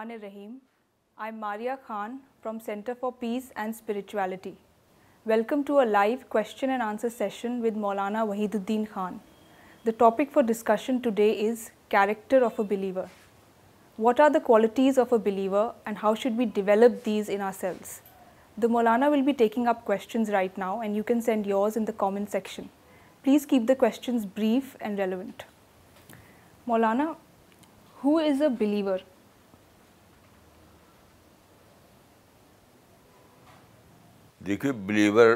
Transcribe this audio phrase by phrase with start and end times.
[0.00, 0.50] الرحمن الرحیم
[1.20, 4.52] I am Maria Khan from centre for peace and spirituality
[5.26, 8.22] welcome to a live question and answer session with Maulana
[8.54, 9.16] Wahiduddin Khan
[9.86, 13.04] the topic for discussion today is character of a believer
[14.02, 18.00] what are the qualities of a believer and how should we develop these in ourselves
[18.62, 21.86] the Maulana will be taking up questions right now and you can send yours in
[21.86, 22.62] the comment section
[23.22, 25.42] please keep the questions brief and relevant
[26.66, 27.12] Maulana
[28.04, 28.98] who is a believer
[34.50, 35.30] دیکھیے believer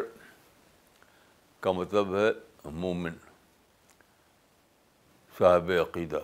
[1.62, 3.14] کا مطلب ہے مومن
[5.38, 6.20] صاحب عقیدہ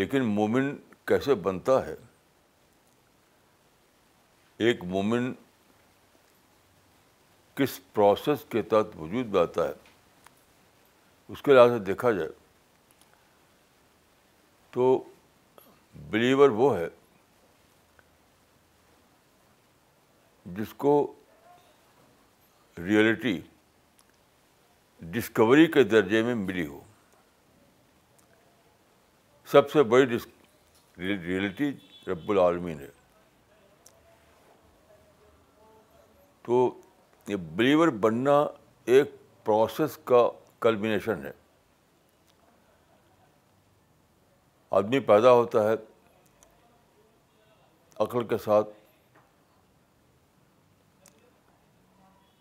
[0.00, 0.74] لیکن مومن
[1.08, 1.94] کیسے بنتا ہے
[4.68, 5.32] ایک مومن
[7.58, 9.74] کس پروسیس کے تحت وجود میں آتا ہے
[11.32, 12.28] اس کے لحاظ سے دیکھا جائے
[14.78, 14.88] تو
[16.10, 16.88] بلیور وہ ہے
[20.56, 20.90] جس کو
[22.84, 23.40] ریئلٹی
[25.12, 26.80] ڈسکوری کے درجے میں ملی ہو
[29.52, 30.16] سب سے بڑی
[30.98, 31.70] ریئلٹی
[32.06, 32.88] رب العالمین ہے
[36.46, 36.58] تو
[37.28, 38.38] یہ بلیور بننا
[38.94, 39.12] ایک
[39.44, 40.28] پروسیس کا
[40.60, 41.30] کلمینیشن ہے
[44.78, 45.74] آدمی پیدا ہوتا ہے
[48.04, 48.68] عقل کے ساتھ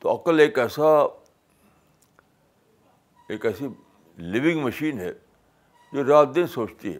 [0.03, 0.87] تو عقل ایک ایسا
[3.33, 3.65] ایک ایسی
[4.31, 5.11] لیونگ مشین ہے
[5.91, 6.99] جو رات دن سوچتی ہے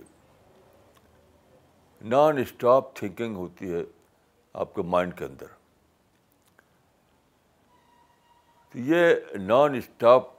[2.10, 3.82] نان اسٹاپ تھنکنگ ہوتی ہے
[4.64, 5.48] آپ کے مائنڈ کے اندر
[8.72, 9.14] تو یہ
[9.48, 10.30] نان اسٹاپ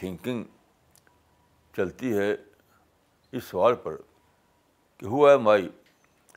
[0.00, 0.44] تھنکنگ
[1.76, 2.30] چلتی ہے
[3.32, 3.96] اس سوال پر
[4.98, 5.68] کہ who am my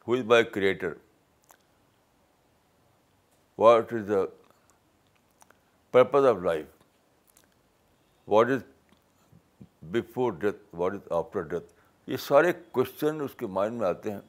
[0.07, 0.93] is my creator
[3.59, 4.23] what is the
[5.95, 6.65] purpose of life
[8.29, 8.63] what is
[9.91, 11.71] before death what is after death
[12.09, 14.19] یہ سارے کوشچن اس کے مائنڈ میں آتے ہیں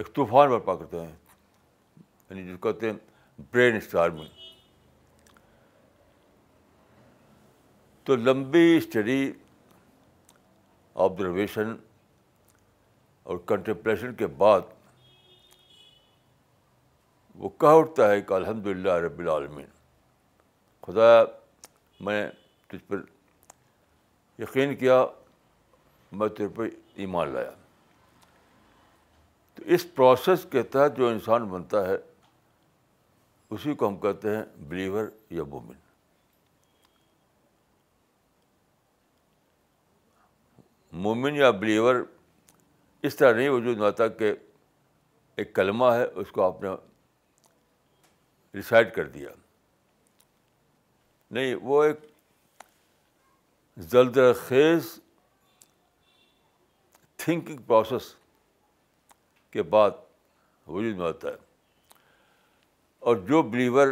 [0.00, 1.12] ایک طوفان برپا کرتے ہیں
[1.98, 2.96] یعنی جس کو کہتے ہیں
[3.52, 4.44] برین اسٹارمنگ
[8.04, 9.20] تو لمبی اسٹڈی
[11.08, 11.74] آبزرویشن
[13.24, 14.70] اور کنٹمپریشن کے بعد
[17.38, 19.78] وہ کہا اٹھتا ہے کہ الحمد للہ رب العالمین
[20.90, 21.08] خدا
[22.04, 22.26] میں
[22.68, 23.00] تجھ پر
[24.38, 25.04] یقین کیا
[26.18, 26.62] میں تیرے پہ
[27.02, 27.50] ایمان لایا
[29.54, 31.96] تو اس پروسیس کے تحت جو انسان بنتا ہے
[33.50, 35.04] اسی کو ہم کہتے ہیں بلیور
[35.38, 35.78] یا وومن
[41.02, 42.00] مومن یا بلیور
[43.08, 44.32] اس طرح نہیں وجود میں آتا کہ
[45.38, 46.70] ایک کلمہ ہے اس کو آپ نے
[48.54, 49.28] ریسائڈ کر دیا
[51.30, 51.98] نہیں وہ ایک
[53.90, 54.86] زلد خیز
[57.24, 58.14] تھنکنگ پروسیس
[59.52, 59.90] کے بعد
[60.66, 61.34] وجود میں آتا ہے
[63.08, 63.86] اور جو بلیور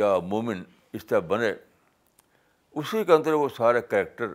[0.00, 0.62] یا مومن
[0.96, 4.34] اس طرح بنے اسی کے اندر وہ سارے کریکٹر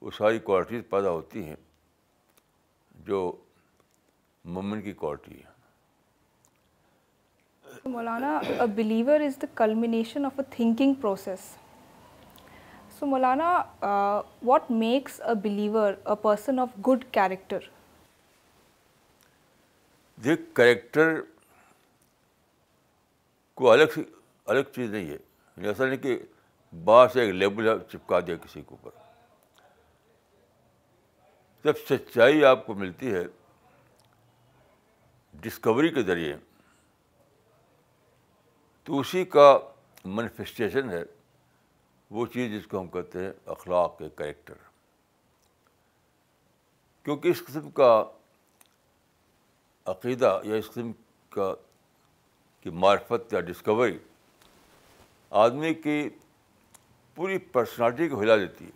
[0.00, 1.56] وہ ساری کوالٹیز پیدا ہوتی ہیں
[3.06, 3.20] جو
[4.54, 5.48] مومن کی کوالٹی ہے
[7.92, 8.40] Maulana
[8.74, 11.40] believer is the culmination of a thinking process
[12.98, 13.50] so Maulana
[14.46, 17.68] what makes a believer a person of good character
[20.24, 21.20] دیکھ کریکٹر
[23.60, 24.02] کو الگ سے
[24.52, 25.16] الگ چیز نہیں ہے
[25.62, 26.18] جیسا یعنی نہیں کہ
[26.84, 28.98] باہر سے ایک لیبل ہے چپکا دیا کسی کے اوپر
[31.64, 33.24] جب سچائی آپ کو ملتی ہے
[35.42, 36.36] ڈسکوری کے ذریعے
[38.90, 39.42] تو اسی کا
[40.04, 41.02] مینیفیسٹیشن ہے
[42.14, 44.54] وہ چیز جس کو ہم کہتے ہیں اخلاق کے کریکٹر
[47.04, 47.90] کیونکہ اس قسم کا
[49.92, 50.90] عقیدہ یا اس قسم
[51.36, 51.52] کا
[52.62, 53.98] کی معرفت یا ڈسکوری
[55.44, 55.96] آدمی کی
[57.14, 58.70] پوری پرسنالٹی کو ہلا دیتی ہے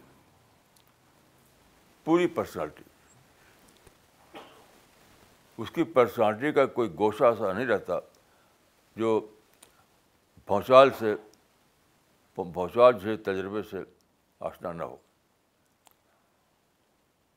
[2.04, 2.84] پوری پرسنالٹی
[5.62, 7.98] اس کی پرسنالٹی کا کوئی گوشہ ایسا نہیں رہتا
[8.96, 9.20] جو
[10.46, 11.14] بھوچال سے
[12.44, 13.78] بھوچال جیسے تجربے سے
[14.46, 14.96] آشنا نہ ہو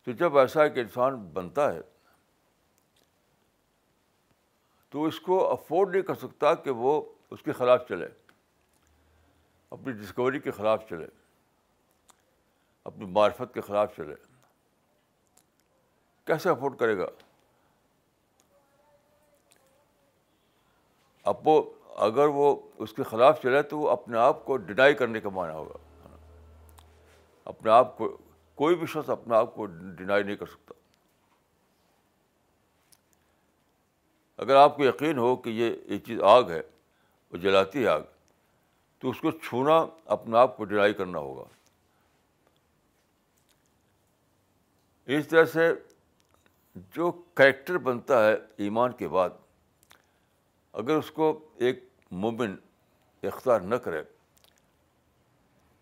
[0.04, 1.80] تو جب ایسا ایک انسان بنتا ہے
[4.92, 7.02] تو اس کو افورڈ نہیں کر سکتا کہ وہ
[7.36, 8.06] اس کے خلاف چلے
[9.76, 11.06] اپنی ڈسکوری کے خلاف چلے
[12.92, 14.14] اپنی معرفت کے خلاف چلے
[16.28, 17.08] کیسے افورڈ کرے گا
[21.30, 21.62] اب وہ
[22.06, 22.56] اگر وہ
[22.86, 25.78] اس کے خلاف چلے تو وہ اپنے آپ کو ڈینائی کرنے کا معنی ہوگا
[27.52, 28.10] اپنے آپ کو
[28.62, 29.66] کوئی بھی شخص اپنے آپ کو
[29.98, 30.74] ڈینائی نہیں کر سکتا
[34.44, 36.62] اگر آپ کو یقین ہو کہ یہ یہ چیز آگ ہے
[37.32, 38.02] وہ جلاتی ہے آگ
[39.00, 39.80] تو اس کو چھونا
[40.18, 41.44] اپنے آپ کو ڈینائی کرنا ہوگا
[45.18, 45.72] اس طرح سے
[46.96, 49.30] جو کریکٹر بنتا ہے ایمان کے بعد
[50.82, 51.34] اگر اس کو
[51.68, 52.56] ایک مومن
[53.28, 54.02] اختیار نہ کرے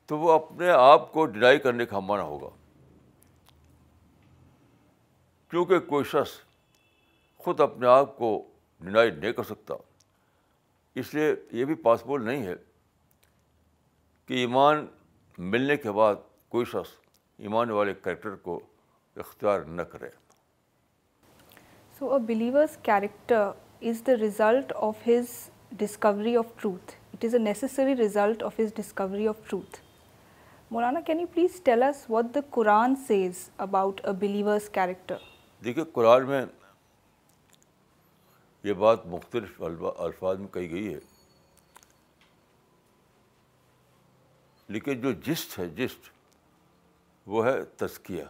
[0.07, 2.49] تو وہ اپنے آپ کو ڈینائی کرنے کا مانا ہوگا
[5.49, 6.31] کیونکہ کوئی شخص
[7.43, 8.31] خود اپنے آپ کو
[8.85, 9.73] ڈینائی نہیں کر سکتا
[10.99, 12.55] اس لیے یہ بھی پاسبل نہیں ہے
[14.27, 14.85] کہ ایمان
[15.51, 16.15] ملنے کے بعد
[16.49, 16.91] کوئی شخص
[17.43, 18.59] ایمان والے کریکٹر کو
[19.23, 20.09] اختیار نہ کرے
[21.97, 23.47] so a believer's character
[23.89, 25.27] is the result of his
[25.77, 29.77] discovery of truth it is a necessary result of his discovery of truth
[30.71, 32.93] Maulana Kenny please what the قرآن
[35.63, 36.45] دیکھیے قرآن میں
[38.63, 40.99] یہ بات مختلف الفاظ میں کہی گئی ہے
[44.73, 46.09] لیکن جو جسٹ ہے جسٹ
[47.33, 48.23] وہ ہے تسکیہ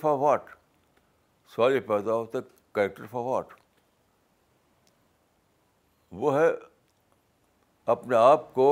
[0.00, 0.50] فار واٹ
[1.54, 3.52] سوال یہ پیدا ہوتا ہے کریکٹر فار واٹ
[6.22, 6.46] وہ ہے
[7.94, 8.66] اپنے آپ کو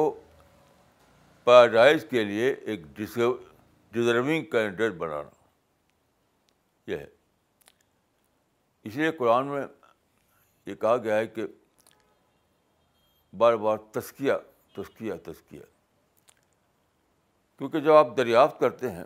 [1.44, 5.30] پیراڈائز کے لیے ایک ڈیزرونگ کینڈیڈیٹ بنانا
[6.90, 7.06] یہ ہے
[8.88, 9.64] اس لیے قرآن میں
[10.66, 11.46] یہ کہا گیا ہے کہ
[13.38, 14.32] بار بار تسکیہ
[14.76, 15.60] تسکیہ تسکیہ
[17.58, 19.04] کیونکہ جب آپ دریافت کرتے ہیں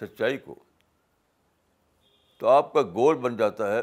[0.00, 0.54] سچائی کو
[2.38, 3.80] تو آپ کا گول بن جاتا ہے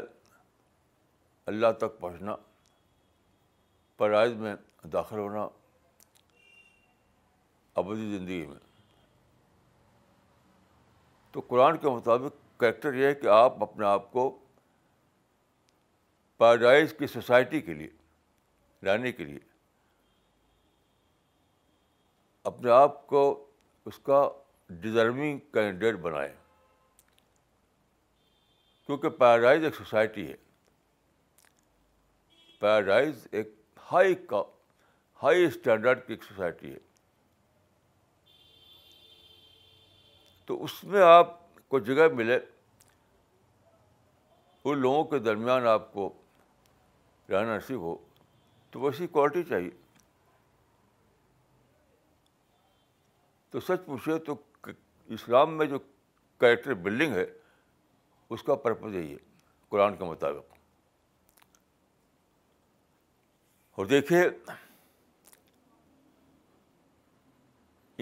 [1.52, 2.34] اللہ تک پہنچنا
[3.98, 4.54] پرائز میں
[4.92, 5.46] داخل ہونا
[7.82, 8.58] ابدی زندگی میں
[11.32, 14.28] تو قرآن کے مطابق کریکٹر یہ ہے کہ آپ اپنے آپ کو
[16.38, 17.88] پیراڈائز کی سوسائٹی کے لیے
[18.86, 19.38] لانے کے لیے
[22.52, 23.24] اپنے آپ کو
[23.86, 24.26] اس کا
[24.82, 26.32] ڈیزرونگ کینڈیڈیٹ بنائیں
[28.86, 30.34] کیونکہ پیراڈائز ایک سوسائٹی ہے
[32.60, 33.52] پیراڈائز ایک
[33.92, 34.42] ہائی کا
[35.22, 36.78] ہائی اسٹینڈرڈ کی ایک سوسائٹی ہے
[40.46, 41.32] تو اس میں آپ
[41.68, 42.38] کو جگہ ملے
[44.64, 46.12] ان لوگوں کے درمیان آپ کو
[47.30, 47.94] رہنا نصیب ہو
[48.70, 49.70] تو ویسی کوالٹی چاہیے
[53.50, 54.34] تو سچ پوچھے تو
[55.16, 55.78] اسلام میں جو
[56.38, 57.24] کریکٹر بلڈنگ ہے
[58.34, 59.16] اس کا پرپز یہی ہے
[59.70, 60.52] قرآن کے مطابق
[63.78, 64.22] اور دیکھیے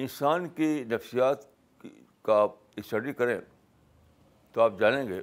[0.05, 1.45] انسان کی نفسیات
[2.29, 3.37] کا آپ اسٹڈی کریں
[4.53, 5.21] تو آپ جانیں گے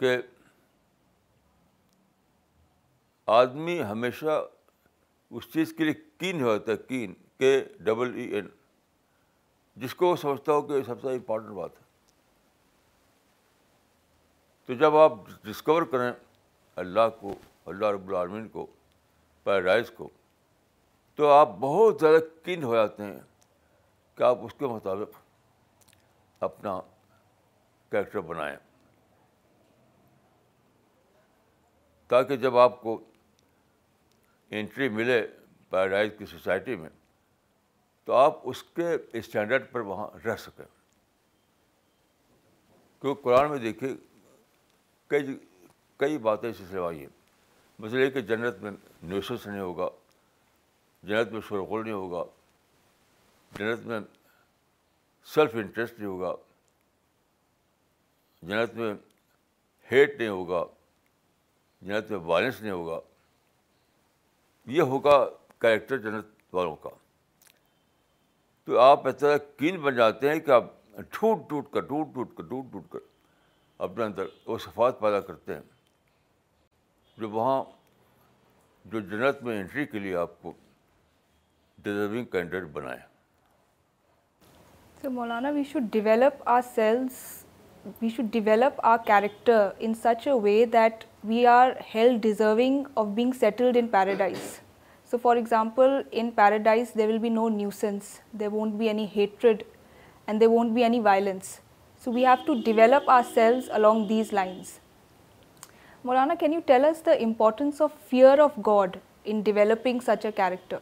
[0.00, 0.14] کہ
[3.38, 4.38] آدمی ہمیشہ
[5.36, 7.52] اس چیز کے لیے کین ہو جاتا ہے keen K
[7.90, 8.48] double E N
[9.84, 11.86] جس کو وہ سمجھتا ہو کہ سب سے امپارٹنٹ بات ہے
[14.68, 15.12] تو جب آپ
[15.44, 16.10] ڈسکور کریں
[16.80, 17.34] اللہ کو
[17.72, 18.64] اللہ رب العالمین کو
[19.44, 20.08] پیراڈائز کو
[21.16, 23.18] تو آپ بہت زیادہ کن ہو جاتے ہیں
[24.16, 25.14] کہ آپ اس کے مطابق
[26.48, 26.78] اپنا
[27.92, 28.54] کیریکٹر بنائیں
[32.08, 33.00] تاکہ جب آپ کو
[34.58, 35.20] انٹری ملے
[35.70, 36.90] پیراڈائز کی سوسائٹی میں
[38.04, 40.64] تو آپ اس کے اسٹینڈرڈ پر وہاں رہ سکیں
[43.00, 43.94] کیونکہ قرآن میں دیکھیے
[45.08, 45.36] کئی
[45.98, 47.08] کئی باتیں سلسلے آئی ہیں
[47.78, 48.70] مثلا یہ کہ جنت میں
[49.02, 49.88] نیوسس نہیں ہوگا
[51.08, 52.22] جنت میں شرغل نہیں ہوگا
[53.58, 54.00] جنت میں
[55.34, 56.34] سیلف انٹرسٹ نہیں ہوگا
[58.42, 58.92] جنت میں
[59.92, 60.64] ہیٹ نہیں ہوگا
[61.82, 62.98] جنت میں وائلنس نہیں ہوگا
[64.76, 65.16] یہ ہوگا
[65.58, 66.88] کریکٹر جنت والوں کا
[68.64, 70.64] تو آپ اس طرح کین بن جاتے ہیں کہ آپ
[71.18, 72.98] ٹوٹ ٹوٹ کر ٹوٹ ٹوٹ کر ٹوٹ ٹوٹ کر
[73.86, 75.60] اپنے اندر وہ صفات پیدا کرتے ہیں
[77.20, 77.62] جو وہاں
[78.92, 80.52] جو جنت میں انٹری کے لیے آپ کو
[81.82, 82.98] ڈیزرونگ کینڈیڈیٹ بنائے
[85.02, 86.42] sir Maulana we should develop
[86.74, 87.12] ourselves
[88.00, 93.06] we should develop our character in such a way that we are held deserving of
[93.14, 94.58] being settled in paradise
[95.10, 99.62] so for example in paradise they will be no nuisance they won't be any hatred
[100.26, 101.58] and they won't be any violence
[102.14, 104.68] we have to develop ourselves along these lines
[106.04, 108.96] Maulana can you tell us the importance of fear of God
[109.30, 110.78] in developing such a character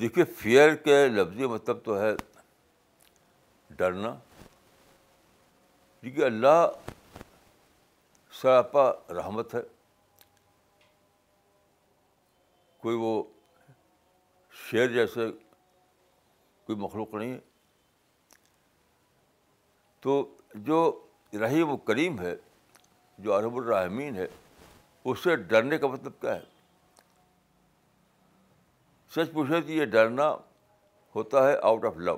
[0.00, 2.10] دیکھیے fear کے لفظ مطلب تو ہے
[3.78, 4.14] ڈرنا
[6.02, 6.64] دیکھیے اللہ
[9.16, 9.60] رحمت ہے
[12.82, 13.22] کوئی وہ
[14.70, 15.30] شیئر جیسے
[16.66, 17.52] کوئی مخلوق نہیں ہے
[20.04, 20.22] تو
[20.64, 20.78] جو
[21.40, 22.34] رحیم و کریم ہے
[23.26, 24.26] جو عرب الرحمین ہے
[25.10, 26.42] اس سے ڈرنے کا مطلب کیا ہے
[29.14, 30.28] سچ پوچھے تو یہ ڈرنا
[31.14, 32.16] ہوتا ہے out of love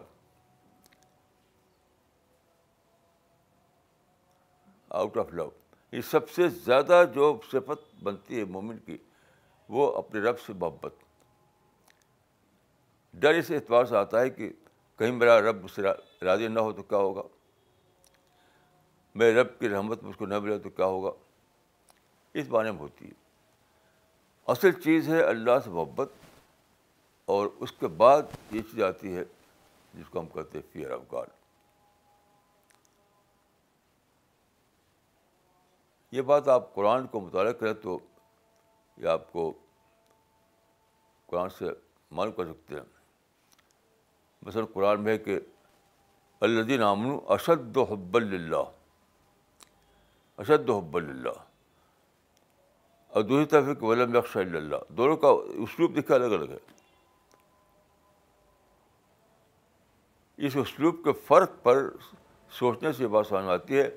[5.02, 5.49] out of love
[5.93, 8.97] یہ سب سے زیادہ جو صفت بنتی ہے مومن کی
[9.76, 10.95] وہ اپنے رب سے محبت
[13.23, 14.50] ڈر اس اعتبار سے آتا ہے کہ
[14.99, 15.83] کہیں میرا رب سے
[16.25, 17.23] راضی نہ ہو تو کیا ہوگا
[19.18, 21.11] میرے رب کی رحمت مجھ کو نہ ملے تو کیا ہوگا
[22.40, 23.14] اس بارے میں ہوتی ہے
[24.54, 26.11] اصل چیز ہے اللہ سے محبت
[27.37, 29.23] اور اس کے بعد یہ چیز آتی ہے
[29.94, 31.30] جس کو ہم کہتے ہیں فیئر آف گاڈ
[36.16, 37.99] یہ بات آپ قرآن کو مطالعہ کریں تو
[39.02, 39.52] یہ آپ کو
[41.30, 41.73] قرآن سے
[42.18, 42.85] معلوم کر سکتے ہیں
[44.46, 45.38] مثلاً قرآن میں ہے کہ
[46.46, 48.75] الدین امن اشد و حب اللہ
[50.43, 51.38] اشد حب اللہ
[53.16, 55.28] اور دوسری طرف ولم یکش اللہ دونوں کا
[55.66, 56.59] اسلوب دیکھا الگ الگ ہے
[60.47, 61.85] اس اسلوب کے فرق پر
[62.59, 63.88] سوچنے سے یہ بات سامنے آتی ہے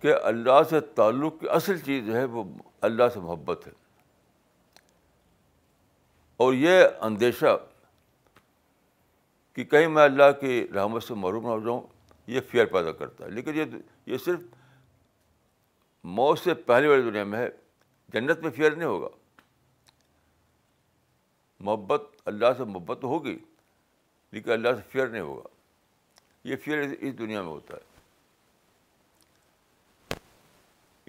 [0.00, 2.42] کہ اللہ سے تعلق کی اصل چیز ہے وہ
[2.88, 3.72] اللہ سے محبت ہے
[6.44, 7.56] اور یہ اندیشہ
[9.54, 11.80] کہ کہیں میں اللہ کی رحمت سے محروم نہ ہو جاؤں
[12.34, 13.76] یہ فیئر پیدا کرتا ہے لیکن یہ
[14.12, 14.40] یہ صرف
[16.14, 17.48] موت سے پہلے والی دنیا میں ہے
[18.12, 19.08] جنت میں فیئر نہیں ہوگا
[21.66, 23.36] محبت اللہ سے محبت تو ہوگی
[24.32, 25.48] لیکن اللہ سے فیئر نہیں ہوگا
[26.48, 27.94] یہ فیئر اس دنیا میں ہوتا ہے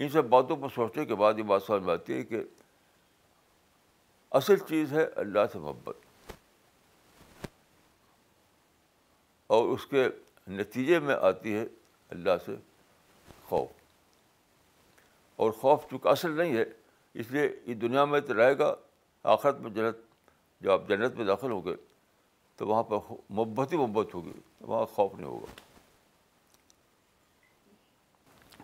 [0.04, 2.42] ان سب باتوں پر سوچنے کے بعد یہ بات سمجھ میں آتی ہے کہ
[4.42, 6.32] اصل چیز ہے اللہ سے محبت
[9.58, 10.08] اور اس کے
[10.60, 11.66] نتیجے میں آتی ہے
[12.16, 12.56] اللہ سے
[13.50, 13.77] خوف
[15.44, 16.64] اور خوف چونکہ اصل نہیں ہے
[17.22, 18.74] اس لیے یہ دنیا میں تو رہے گا
[19.34, 19.98] آخرت میں جنت
[20.64, 21.76] جب آپ جنت میں داخل ہو گئے
[22.58, 22.98] تو وہاں پر
[23.30, 24.32] محبت ہی محبت ہوگی
[24.72, 25.54] وہاں خوف نہیں ہوگا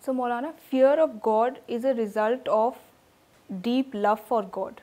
[0.06, 2.78] so Maulana fear of God is a result of
[3.70, 4.82] deep love for God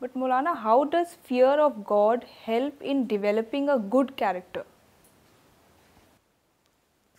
[0.00, 4.62] but Maulana how does fear of God help in developing a good character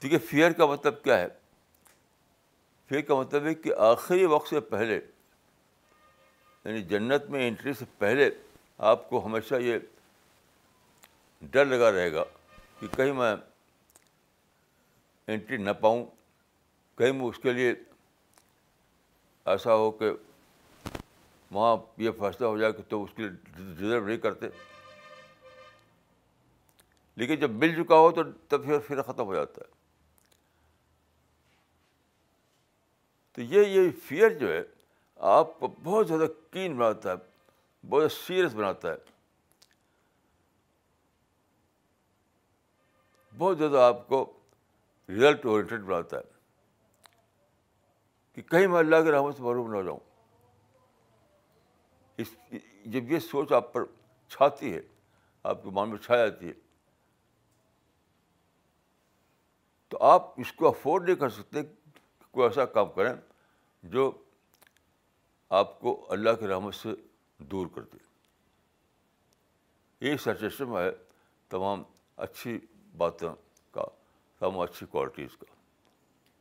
[0.03, 1.27] دیکھیے فیئر کا مطلب کیا ہے
[2.87, 8.29] پھر کا مطلب ہے کہ آخری وقت سے پہلے یعنی جنت میں انٹری سے پہلے
[8.91, 9.77] آپ کو ہمیشہ یہ
[11.51, 12.23] ڈر لگا رہے گا
[12.79, 13.33] کہ کہیں میں
[15.33, 16.05] انٹری نہ پاؤں
[16.97, 17.73] کہیں میں اس کے لیے
[19.53, 20.11] ایسا ہو کہ
[21.51, 23.31] وہاں یہ فیصلہ ہو جائے کہ تو اس کے لیے
[23.77, 24.47] ڈیزرو نہیں کرتے
[27.21, 29.71] لیکن جب مل چکا ہو تو تب پھر پھر ختم ہو جاتا ہے
[33.33, 34.61] تو یہ یہ فیئر جو ہے
[35.37, 37.15] آپ کو بہت زیادہ کین بناتا ہے
[37.89, 38.95] بہت زیادہ سیریس بناتا ہے
[43.37, 44.25] بہت زیادہ آپ کو
[45.09, 46.21] ریزلٹ
[48.33, 49.99] کہ کہیں میں اللہ کے رحمت سے معروف نہ جاؤں
[52.21, 52.27] اس
[52.93, 53.83] جب یہ سوچ آپ پر
[54.35, 54.79] چھاتی ہے
[55.51, 56.53] آپ کے مان میں چھا جاتی ہے
[59.89, 61.61] تو آپ اس کو افورڈ نہیں کر سکتے
[62.33, 63.13] کوئی ایسا کام کریں
[63.95, 64.11] جو
[65.61, 66.89] آپ کو اللہ کی رحمت سے
[67.51, 67.97] دور کر دے
[70.07, 70.89] یہ سجیشن ہے
[71.49, 71.83] تمام
[72.25, 72.57] اچھی
[72.97, 73.27] باتیں
[73.73, 73.83] کا
[74.39, 75.45] تمام اچھی کوالٹیز کا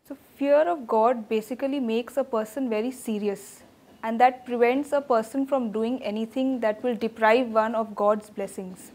[0.09, 3.45] so fear of God basically makes a person very serious
[4.03, 5.99] and that prevents a person from doing
[6.33, 8.91] anything that will deprive one of God's blessings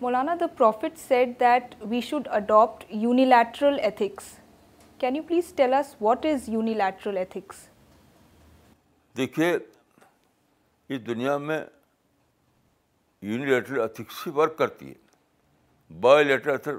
[0.00, 4.30] Maulana the prophet said that we should adopt unilateral ethics
[4.98, 7.56] can you please tell us what is unilateral ethics
[9.16, 11.60] دیکھیے اس دنیا میں
[13.30, 16.78] unilateral ethics ہی work کرتی ہے ether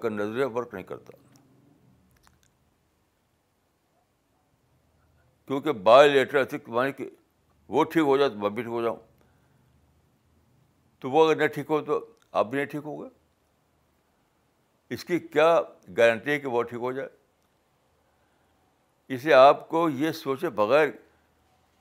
[0.00, 1.12] کا نظریہ work نہیں کرتا
[5.46, 7.04] کیونکہ بایولیٹرل ایتھکس
[7.76, 8.96] وہ ٹھیک ہو جائے تو میں بھی ٹھیک ہو جاؤں
[11.00, 12.00] تو وہ اگر نہیں ٹھیک ہو تو
[12.38, 13.10] آپ بھی نہیں ٹھیک ہو گئے
[14.94, 15.54] اس کی کیا
[15.96, 17.08] گارنٹی ہے کہ وہ ٹھیک ہو جائے
[19.14, 20.88] اسے آپ کو یہ سوچے بغیر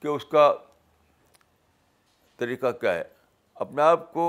[0.02, 0.52] کہ اس کا
[2.40, 3.04] طریقہ کیا ہے
[3.66, 4.28] اپنے آپ کو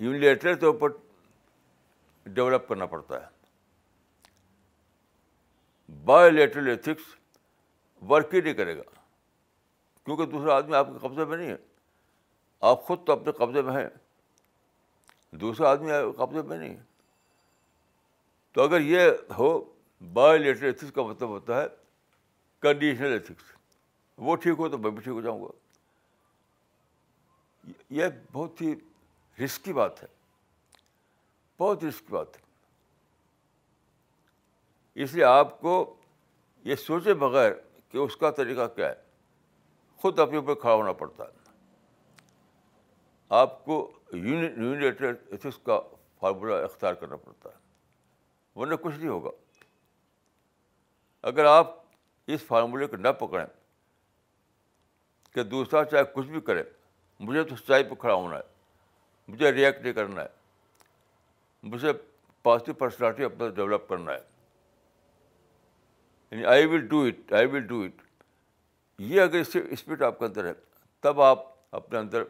[0.00, 0.88] یونیلیٹر طور پر
[2.34, 3.34] ڈیولپ کرنا پڑتا ہے
[6.04, 7.14] بایولیٹرل ایتھکس
[8.10, 8.82] ورک ہی نہیں کرے گا
[10.04, 11.56] کیونکہ دوسرا آدمی آپ کے قبضے میں نہیں ہے
[12.70, 13.88] آپ خود تو اپنے قبضے میں ہیں
[15.40, 16.82] دوسرا آدمی آپ کے قبضے میں نہیں ہے
[18.54, 19.52] تو اگر یہ ہو
[20.12, 21.66] بائی لیٹر ایتھکس کا مطلب ہوتا ہے
[22.62, 23.52] کنڈیشنل ایتھکس
[24.26, 25.52] وہ ٹھیک ہو تو میں بھی ٹھیک ہو جاؤں گا
[27.94, 28.74] یہ بہت ہی
[29.44, 30.06] رسکی بات ہے
[31.60, 32.44] بہت رسکی بات ہے
[35.04, 35.72] اس لیے آپ کو
[36.64, 37.52] یہ سوچے بغیر
[37.90, 38.94] کہ اس کا طریقہ کیا ہے
[40.02, 41.34] خود اپنے اوپر کھڑا ہونا پڑتا ہے
[43.42, 43.76] آپ کو
[44.12, 45.80] یونیٹیڈ ایتھکس کا
[46.20, 47.54] فارمولا اختیار کرنا پڑتا ہے
[48.60, 49.30] ورنہ کچھ نہیں ہوگا
[51.28, 51.74] اگر آپ
[52.34, 53.46] اس فارمولے کو نہ پکڑیں
[55.34, 56.62] کہ دوسرا چاہے کچھ بھی کرے
[57.28, 58.42] مجھے تو سچائی پہ کھڑا ہونا ہے
[59.32, 60.28] مجھے ریئیکٹ نہیں کرنا ہے
[61.72, 61.92] مجھے
[62.42, 64.18] پازیٹو پرسنالٹی اپنا ڈیولپ کرنا ہے
[66.30, 68.02] یعنی I will do it I will do it
[69.08, 70.52] یہ اگر اس سے اسپرٹ آپ کے اندر ہے
[71.08, 71.44] تب آپ
[71.82, 72.22] اپنے اندر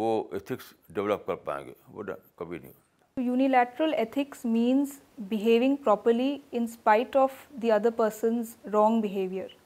[0.00, 2.02] وہ ایتھکس ڈیولپ کر پائیں گے وہ
[2.38, 2.86] کبھی نہیں
[3.20, 4.90] unilateral ethics means
[5.28, 7.32] behaving properly in spite of
[7.62, 9.56] the other person's wrong behaviour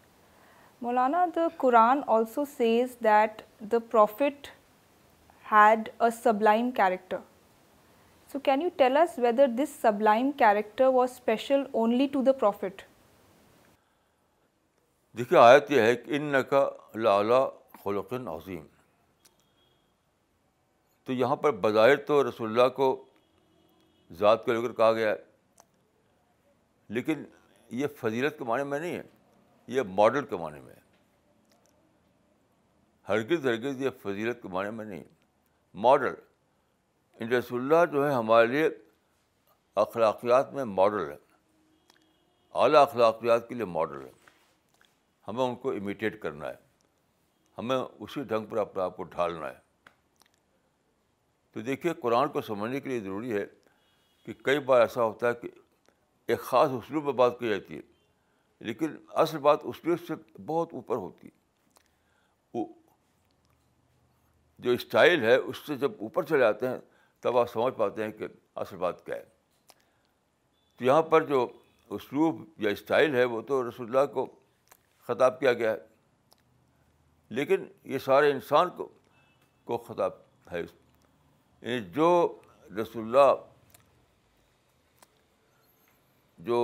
[0.83, 3.43] Maulana the Quran also says that
[3.73, 4.49] the prophet
[5.53, 7.17] had a sublime character
[8.33, 12.83] so can you tell us whether this sublime character was special only to the prophet
[15.19, 16.19] دیکھیے آیت یہ ہے کہ
[16.97, 18.63] ان عظیم
[21.07, 22.91] تو یہاں پر بظاہر تو رسول اللہ کو
[24.21, 25.15] ذات کو لے کر کہا گیا ہے
[26.95, 27.25] لیکن
[27.81, 29.03] یہ فضیلت کے معنی میں نہیں ہے
[29.75, 30.81] یہ ماڈل کے معنی میں ہے
[33.09, 36.15] ہرگز ہرگز یہ فضیلت کے معنی میں نہیں ہے ماڈل
[37.21, 38.69] اللہ جو ہے ہمارے لیے
[39.81, 41.17] اخلاقیات میں ماڈل ہے
[42.63, 44.11] اعلیٰ اخلاقیات کے لیے ماڈل ہے
[45.29, 46.55] ہمیں ان کو امیٹیٹ کرنا ہے
[47.59, 49.61] ہمیں اسی ڈھنگ پر اپنے آپ کو ڈھالنا ہے
[51.53, 53.45] تو دیکھیے قرآن کو سمجھنے کے لیے ضروری ہے
[54.25, 55.49] کہ کئی بار ایسا ہوتا ہے کہ
[56.31, 57.81] ایک خاص اسلوب میں بات کی جاتی ہے
[58.67, 60.15] لیکن اصل بات اسلوب سے
[60.47, 61.41] بہت اوپر ہوتی ہے
[62.55, 62.65] وہ
[64.67, 66.79] جو اسٹائل ہے اس سے جب اوپر چلے آتے ہیں
[67.23, 68.27] تب آپ سمجھ پاتے ہیں کہ
[68.65, 69.25] اصل بات کیا ہے
[70.77, 71.47] تو یہاں پر جو
[71.97, 74.27] اسلوب یا اسٹائل ہے وہ تو رسول اللہ کو
[75.09, 75.91] خطاب کیا گیا ہے
[77.39, 78.89] لیکن یہ سارے انسان کو
[79.65, 80.13] کو خطاب
[80.53, 82.09] ہے یعنی جو
[82.81, 83.33] رسول اللہ
[86.45, 86.61] جو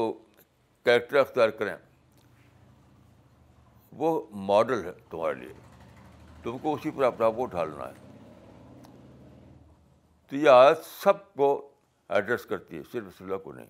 [0.84, 1.74] کیریکٹر اختیار کریں
[4.00, 4.10] وہ
[4.48, 5.52] ماڈل ہے تمہارے لیے
[6.42, 8.06] تم کو اسی پر اپنا کو ڈھالنا ہے
[10.28, 11.50] تو یہ آیت سب کو
[12.16, 13.66] ایڈریس کرتی ہے صرف رسول اللہ کو نہیں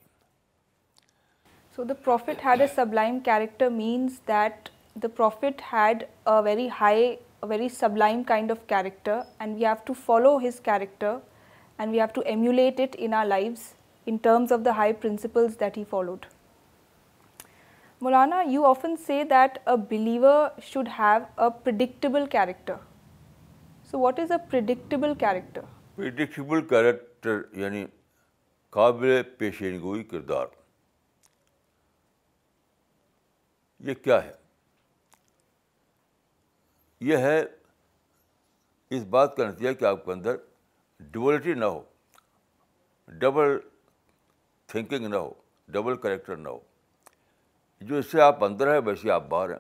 [1.77, 4.69] so the prophet had a sublime character means that
[5.03, 7.15] the prophet had a very high
[7.49, 11.17] very sublime kind of character and we have to follow his character
[11.79, 13.73] and we have to emulate it in our lives
[14.11, 16.27] in terms of the high principles that he followed.
[18.07, 20.37] Molana, you often say that a believer
[20.71, 22.79] should have a predictable character.
[23.91, 25.65] So, what is a predictable character?
[26.03, 27.87] Predictable character یعنی
[28.73, 30.47] قابل پیشین گوئی کردار
[33.89, 34.31] یہ کیا ہے
[37.09, 37.41] یہ ہے
[38.99, 40.37] اس بات کا نتیجہ کہ آپ کے اندر
[41.19, 41.83] ڈولیٹی نہ ہو
[43.25, 43.59] ڈبل
[44.73, 45.33] تھنکنگ نہ ہو
[45.73, 46.59] ڈبل کریکٹر نہ ہو
[47.89, 49.59] جو اس سے آپ اندر ہیں ویسے آپ باہر ہیں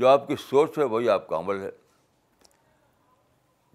[0.00, 1.70] جو آپ کی سوچ ہے وہی آپ کا عمل ہے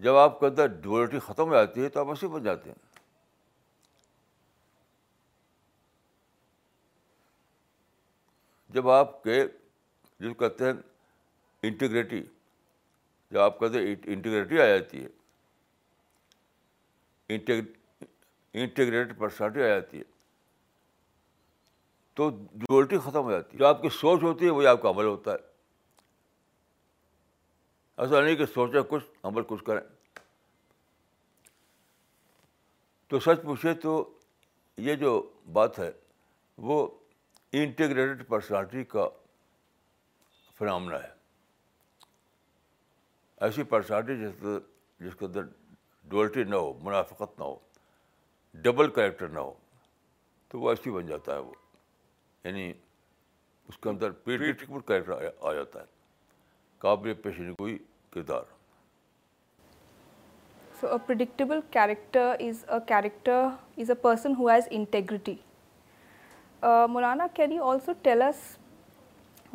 [0.04, 2.90] جب آپ کے اندر ڈبلٹی ختم ہو جاتی ہے تو آپ ایسے بن جاتے ہیں
[8.74, 9.44] جب آپ کے
[10.20, 10.72] جس کہتے ہیں
[11.70, 12.22] انٹیگریٹی
[13.30, 15.08] جب آپ کہتے ہیں انٹیگریٹی آ جاتی ہے
[18.54, 20.02] انٹیگریٹڈ پرسنالٹی آ جاتی ہے
[22.14, 24.90] تو ڈوئلٹی ختم ہو جاتی ہے جو آپ کی سوچ ہوتی ہے وہی آپ کا
[24.90, 25.50] عمل ہوتا ہے
[28.02, 29.80] ایسا نہیں کہ سوچیں کچھ عمل کچھ کریں
[33.08, 33.94] تو سچ پوچھے تو
[34.88, 35.10] یہ جو
[35.52, 35.90] بات ہے
[36.68, 36.86] وہ
[37.62, 39.08] انٹیگریٹڈ پرسنالٹی کا
[40.58, 41.10] فنامنا ہے
[43.46, 44.44] ایسی پرسنالٹی جس
[45.04, 45.42] جس کے اندر
[46.08, 47.56] ڈولٹی نہ ہو منافقت نہ ہو
[48.60, 49.52] ڈبل کریکٹر نہ ہو
[50.50, 51.52] تو وہ ایسی بن جاتا ہے وہ
[52.44, 52.72] یعنی
[53.68, 55.84] اس کے اندر پیٹریٹیکل کریکٹر آ جاتا ہے
[56.78, 57.76] قابل پیشن کوئی
[58.14, 58.42] کردار
[60.80, 65.34] so a predictable character is a character is a person who has integrity
[66.88, 68.42] Maulana can you also tell us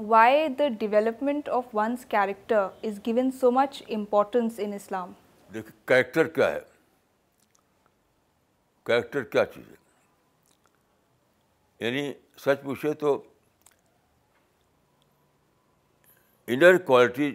[0.07, 5.11] why the development of one's character is given so much importance in Islam
[5.53, 6.59] دیکھیے character کیا ہے
[8.87, 9.75] character کیا چیز ہے
[11.85, 12.03] یعنی
[12.43, 13.09] سچ پوچھے تو
[16.55, 17.27] انر کوالٹی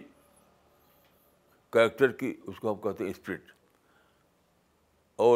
[1.73, 3.43] کیریکٹر کی اس کو ہم کہتے ہیں اسپرٹ
[5.25, 5.35] اور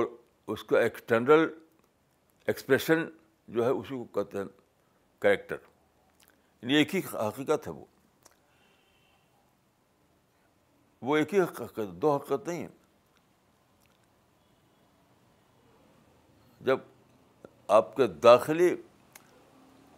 [0.56, 1.46] اس کا ایکسٹرنل
[2.54, 3.04] ایکسپریشن
[3.58, 4.46] جو ہے اسی کو کہتے ہیں
[5.22, 5.60] کیریکٹر
[6.62, 7.86] یعنی ایک ہی حقیقت ہے وہ
[11.08, 12.74] وہ ایک ہی حقیقت دو حقیقت نہیں ہیں
[16.68, 16.80] جب
[17.76, 18.70] آپ کے داخلی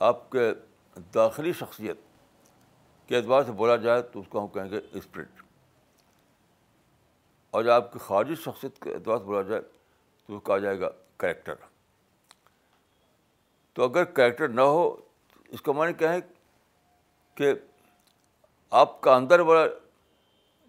[0.08, 0.50] آپ کے
[1.16, 1.98] داخلی شخصیت
[3.08, 5.42] کے اعتبار سے بولا جائے تو اس کو ہم کہیں گے اسپرٹ
[7.58, 9.62] اور جب آپ کی خارجی شخصیت کے اعتبار سے بولا جائے
[10.28, 10.90] تو اس جائے گا
[11.24, 11.56] کریکٹر
[13.78, 14.84] تو اگر کریکٹر نہ ہو
[15.58, 16.32] اس کا معنی کیا کہیں
[17.38, 17.52] کہ
[18.86, 19.66] آپ کا اندر والا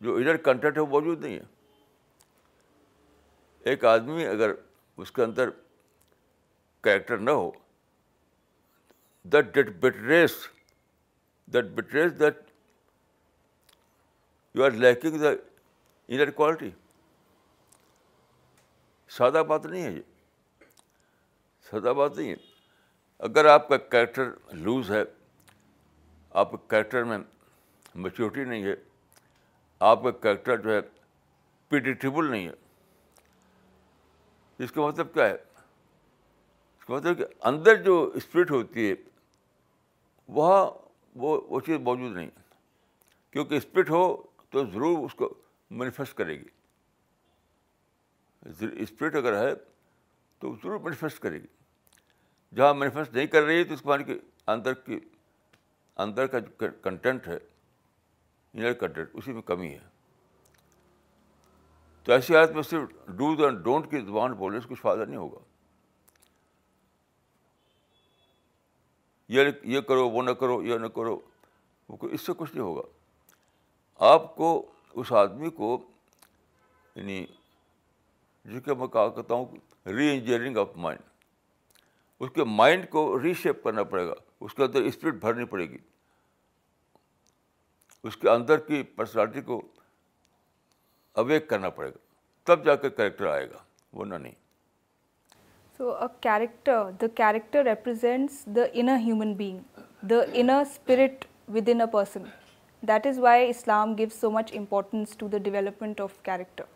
[0.06, 2.28] جو انر کنٹینٹ ہے وہ موجود نہیں ہے
[3.70, 4.54] ایک آدمی اگر
[5.04, 5.48] اس کے اندر
[6.82, 7.50] کریکٹر نہ ہو
[9.32, 10.32] that that betrays
[11.54, 12.38] that betrays that
[14.54, 15.30] you are lacking the
[16.12, 16.70] inner quality
[19.16, 20.00] سادہ بات نہیں ہے یہ
[21.70, 22.34] سادہ بات نہیں ہے
[23.28, 24.26] اگر آپ کا کریکٹر
[24.68, 25.02] لوز ہے
[26.42, 27.18] آپ کے کریکٹر میں
[28.04, 28.74] میچورٹی نہیں ہے
[29.90, 30.80] آپ کا کریکٹر جو ہے
[31.68, 32.54] پیڈیٹیبل نہیں ہے
[34.64, 35.36] اس کا مطلب کیا ہے
[36.92, 38.94] مطلب کہ اندر جو اسپرٹ ہوتی ہے
[40.38, 40.64] وہاں
[41.24, 42.30] وہ وہ چیز موجود نہیں
[43.32, 44.02] کیونکہ اسپرٹ ہو
[44.52, 45.28] تو ضرور اس کو
[45.82, 46.48] مینیفیسٹ کرے گی
[48.82, 49.54] اسپرٹ اگر ہے
[50.40, 51.46] تو ضرور مینیفیسٹ کرے گی
[52.56, 54.18] جہاں مینیفیسٹ نہیں کر رہی ہے تو اس معنی کہ
[54.54, 54.98] اندر کی
[56.06, 59.78] اندر کا جو کنٹینٹ ہے انر کنٹینٹ اسی میں کمی ہے
[62.04, 65.18] تو ایسی حالت میں صرف ڈوز اینڈ ڈونٹ کی زبان بولنے سے کچھ فائدہ نہیں
[65.20, 65.48] ہوگا
[69.34, 71.18] یہ یہ کرو وہ نہ کرو یہ نہ کرو
[72.10, 72.82] اس سے کچھ نہیں ہوگا
[74.12, 74.48] آپ کو
[75.00, 75.68] اس آدمی کو
[76.94, 77.24] یعنی
[78.54, 81.02] جو کہ میں کہا کرتا ہوں ری انجینئرنگ آف مائنڈ
[82.24, 84.14] اس کے مائنڈ کو ریشیپ کرنا پڑے گا
[84.46, 85.78] اس کے اندر اسپرٹ بھرنی پڑے گی
[88.08, 89.60] اس کے اندر کی پرسنالٹی کو
[91.22, 91.98] اویک کرنا پڑے گا
[92.52, 93.62] تب جا کے کریکٹر آئے گا
[93.98, 94.34] وہ نہ نہیں
[95.80, 99.64] So, a character, character the represents the inner human being,
[100.02, 102.26] the inner spirit within a person.
[102.82, 106.66] That is why Islam gives so much importance to the development of character.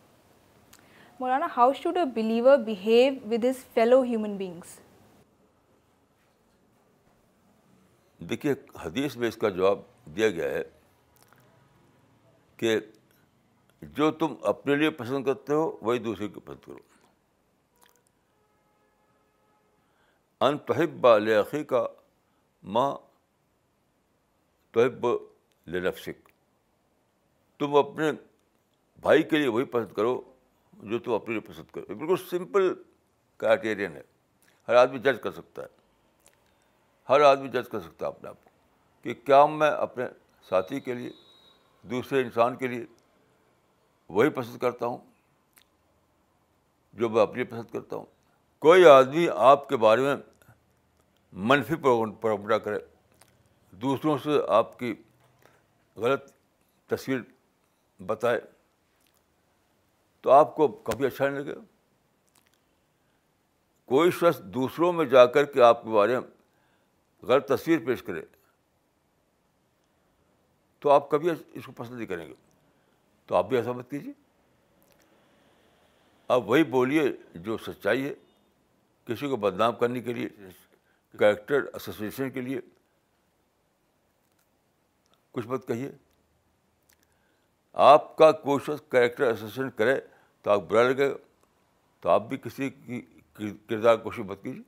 [1.19, 4.81] Morana, how should a believer behave with his fellow human beings?
[8.29, 8.53] دیکھیے
[8.85, 9.79] حدیث میں اس کا جواب
[10.17, 10.63] دیا گیا ہے
[12.57, 12.79] کہ
[13.97, 16.79] جو تم اپنے لیے پسند کرتے ہو وہی دوسرے کو پسند کرو
[20.47, 21.85] ان تحب لخی کا
[22.77, 22.91] ماں
[24.75, 25.07] تحب
[25.75, 26.29] لنفسک
[27.61, 28.11] تم اپنے
[29.03, 30.21] بھائی کے لیے وہی پسند کرو
[30.93, 32.73] جو تم اپنے لیے پسند کرو بالکل سمپل
[33.43, 34.03] کرائٹیرین ہے
[34.69, 36.33] ہر آدمی جج کر سکتا ہے
[37.09, 38.51] ہر آدمی جج کر سکتا ہے اپنے آپ کو
[39.03, 40.05] کہ کیا میں اپنے
[40.49, 41.11] ساتھی کے لیے
[41.91, 42.85] دوسرے انسان کے لیے
[44.19, 44.99] وہی پسند کرتا ہوں
[47.03, 48.05] جو میں اپنے پسند کرتا ہوں
[48.67, 50.15] کوئی آدمی آپ کے بارے میں
[51.49, 51.75] منفی
[52.21, 52.79] پروپڈا کرے
[53.83, 54.93] دوسروں سے آپ کی
[56.05, 56.31] غلط
[56.89, 57.19] تصویر
[58.07, 58.39] بتائے
[60.23, 61.55] تو آپ کو کبھی اچھا نہیں لگے
[63.93, 66.29] کوئی شخص دوسروں میں جا کر کے آپ کے بارے میں
[67.29, 68.23] غلط تصویر پیش کرے
[70.81, 72.35] تو آپ کبھی اس کو پسند نہیں کریں گے
[73.27, 74.13] تو آپ بھی ایسا مت کیجیے
[76.35, 77.03] آپ وہی بولیے
[77.45, 78.13] جو سچائی ہے
[79.07, 80.29] کسی کو بدنام کرنے کے لیے
[81.19, 82.61] کریکٹر ایسوسیشن کے لیے
[85.33, 85.91] کچھ مت کہیے
[87.93, 89.99] آپ کا کوشش کریکٹر ایسوسیشن کرے
[90.43, 91.15] تو آپ لگے گا
[92.01, 93.01] تو آپ بھی کسی کی
[93.69, 94.63] کردار کوشش مت کیجیے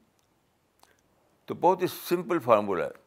[1.47, 3.05] تو بہت ہی سمپل فارمولہ ہے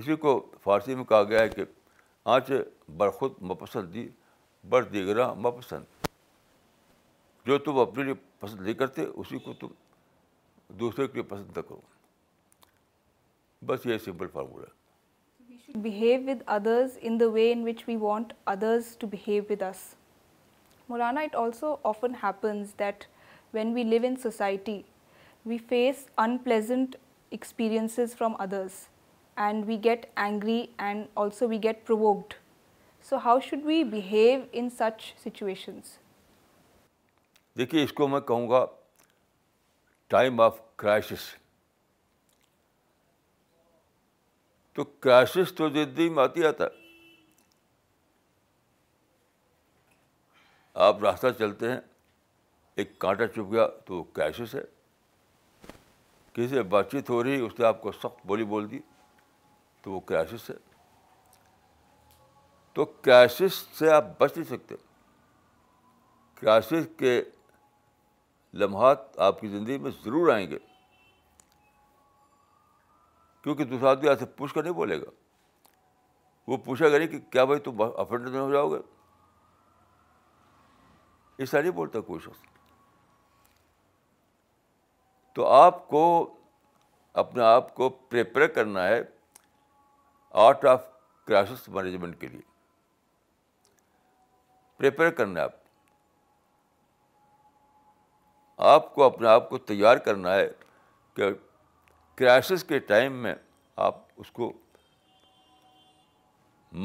[0.00, 1.64] اسی کو فارسی میں کہا گیا ہے کہ
[2.34, 2.50] آنچ
[2.96, 3.38] بر خود
[3.94, 4.08] دی
[4.68, 6.06] بر دیگر مپسند
[7.46, 9.68] جو تم اپنے لیے پسند نہیں کرتے اسی کو تم
[10.78, 11.80] دوسرے کے لیے پسند نہ کرو
[13.66, 18.32] بس یہ سمپل فارمولا ہے behave with others in the way in which we want
[18.54, 19.84] others to behave with us
[20.88, 23.04] Maulana it also often happens that
[23.54, 24.80] when we live in society
[25.46, 26.06] we face
[26.44, 26.96] unpleasant
[27.36, 28.82] experiences from others
[29.46, 32.34] and we get angry and also we get provoked
[33.08, 35.96] so how should we behave in such situations
[37.58, 38.64] دیکھیے اس کو میں کہوں گا
[40.10, 41.20] time of crisis
[44.74, 46.84] تو crisis تو زندگی میں آتی آتا ہے
[50.84, 51.78] آپ راستہ چلتے ہیں
[52.82, 54.60] ایک کانٹا چپ گیا تو کرائسس ہے
[56.32, 58.78] کسی سے بات چیت ہو رہی اس نے آپ کو سخت بولی بول دی
[59.82, 60.54] تو وہ کرائسس ہے
[62.74, 64.74] تو کرائسس سے آپ بچ نہیں سکتے
[66.40, 67.22] کرائسس کے
[68.58, 70.58] لمحات آپ کی زندگی میں ضرور آئیں گے
[73.42, 75.10] کیونکہ دوسرا آدمی سے پوچھ کر نہیں بولے گا
[76.50, 78.78] وہ پوچھا گری کہ کیا بھائی تم نہیں ہو جاؤ گے
[81.38, 82.44] ایسا نہیں بولتا کوئی شخص
[85.34, 86.02] تو آپ کو
[87.22, 89.00] اپنے آپ کو پریپر کرنا ہے
[90.44, 90.86] آرٹ آف
[91.26, 92.40] کرائسس مینجمنٹ کے لیے
[94.78, 95.64] پریپئر کرنا ہے آپ
[98.64, 100.46] آپ کو اپنے آپ کو تیار کرنا ہے
[101.14, 101.30] کہ
[102.16, 103.34] کرائسس کے ٹائم میں
[103.86, 104.52] آپ اس کو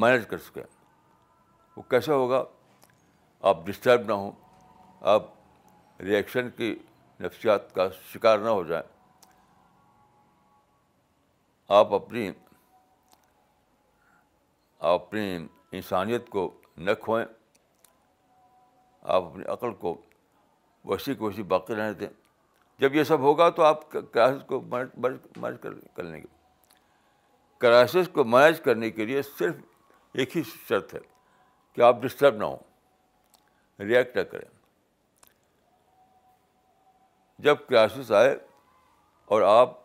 [0.01, 0.63] مینج کر سکیں
[1.75, 2.43] وہ کیسا ہوگا
[3.49, 4.31] آپ ڈسٹرب نہ ہوں
[5.13, 5.25] آپ
[6.03, 6.75] ریئیکشن کی
[7.21, 8.83] نفسیات کا شکار نہ ہو جائیں
[11.79, 12.29] آپ اپنی
[14.79, 15.35] آپ اپنی
[15.71, 17.25] انسانیت کو نہ کھوئیں
[19.01, 19.99] آپ اپنی عقل کو
[20.89, 22.07] ویسی کو ویسی باقی رہنے دیں
[22.79, 26.27] جب یہ سب ہوگا تو آپ کرائسس کو مینج کر لیں کر لیں گے
[27.61, 29.55] کرائسس کو مینج کرنے کے لیے صرف
[30.19, 30.99] ایک ہی شرط ہے
[31.73, 34.49] کہ آپ ڈسٹرب نہ ہوں ریئیکٹ نہ کریں
[37.43, 38.35] جب کرائسس آئے
[39.35, 39.79] اور آپ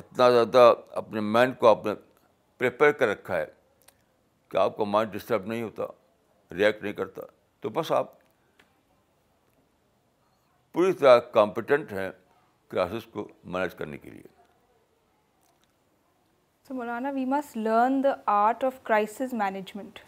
[0.00, 1.92] اتنا زیادہ اپنے مائنڈ کو آپ نے
[2.58, 3.46] پریپئر کر رکھا ہے
[4.50, 5.86] کہ آپ کا مائنڈ ڈسٹرب نہیں ہوتا
[6.56, 7.22] ریئیکٹ نہیں کرتا
[7.60, 8.20] تو بس آپ
[10.74, 12.10] پوری طرح کمپٹنٹ ہیں
[12.70, 14.22] کرائسس کو مینیج کرنے کے لیے
[16.68, 19.98] so Maulana we must learn the art of crisis management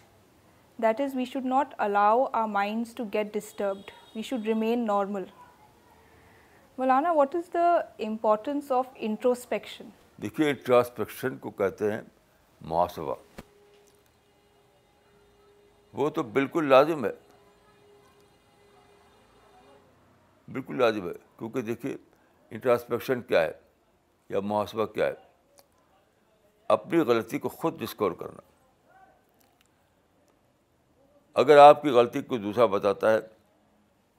[0.83, 5.25] that is we should not allow our minds to get disturbed we should remain normal
[6.79, 7.71] Maulana what is the
[8.07, 9.89] importance of introspection
[10.23, 12.01] دیکھیے introspection کو کہتے ہیں
[12.69, 13.15] محاسبہ
[15.99, 17.11] وہ تو بالکل لازم ہے
[20.53, 21.97] بالکل لازم ہے کیونکہ دیکھیے
[22.51, 23.53] انٹراسپیکشن کیا ہے
[24.31, 25.13] یا محاسبہ کیا ہے
[26.77, 28.41] اپنی غلطی کو خود ڈسکور کرنا
[31.41, 33.19] اگر آپ کی غلطی کو دوسرا بتاتا ہے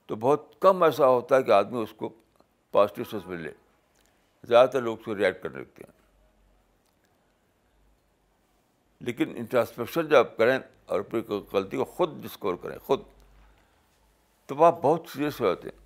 [0.07, 2.09] تو بہت کم ایسا ہوتا ہے کہ آدمی اس کو
[2.71, 3.51] پازیٹیو میں لے
[4.47, 5.93] زیادہ تر لوگ اس کو ریئیکٹ کرنے لگتے ہیں
[9.05, 10.57] لیکن انٹراسپیکشن جب آپ کریں
[10.91, 11.21] اور اپنی
[11.53, 13.01] غلطی کو خود ڈسکور کریں خود
[14.47, 15.83] تو آپ بہت سیریس ہو جاتے ہیں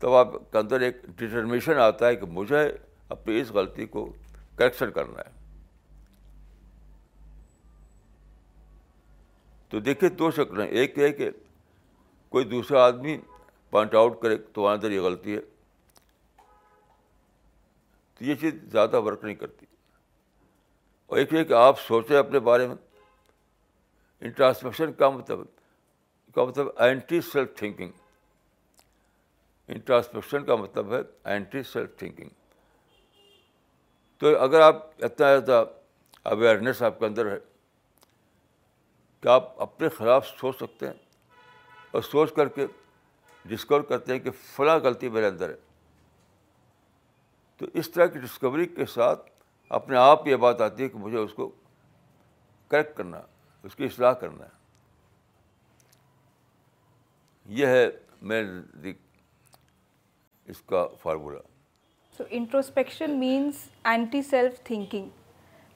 [0.00, 2.60] تب آپ کے اندر ایک ڈٹرمیشن آتا ہے کہ مجھے
[3.14, 4.04] اپنی اس غلطی کو
[4.58, 5.38] کریکشن کرنا ہے
[9.70, 11.30] تو دیکھیے دو شکل ایک یہ ہے کہ
[12.36, 13.16] کوئی دوسرا آدمی
[13.70, 15.40] پوائنٹ آؤٹ کرے تمہارے اندر یہ غلطی ہے
[18.18, 19.66] تو یہ چیز زیادہ ورک نہیں کرتی
[21.06, 22.76] اور ایک یہ ہے کہ آپ سوچیں اپنے بارے میں
[24.28, 25.44] انٹراسپیکشن کا مطلب
[26.34, 27.90] کا مطلب اینٹی سیلف تھنکنگ
[29.74, 31.00] انٹراسپیکشن کا مطلب ہے
[31.32, 32.28] اینٹی سیلف تھنکنگ
[34.20, 35.64] تو اگر آپ اتنا زیادہ
[36.30, 37.38] اویئرنیس آپ کے اندر ہے
[39.22, 41.38] کہ آپ اپنے خلاف سوچ سکتے ہیں
[41.98, 42.66] اور سوچ کر کے
[43.48, 45.56] ڈسکور کرتے ہیں کہ فلاں غلطی میرے اندر ہے
[47.58, 49.28] تو اس طرح کی ڈسکوری کے ساتھ
[49.78, 51.50] اپنے آپ یہ بات آتی ہے کہ مجھے اس کو
[52.70, 53.20] کریکٹ کرنا
[53.68, 54.58] اس کی اصلاح کرنا ہے
[57.58, 57.88] یہ ہے
[58.30, 58.92] میرے
[60.48, 61.38] اس کا formula
[62.16, 65.08] so introspection means anti self thinking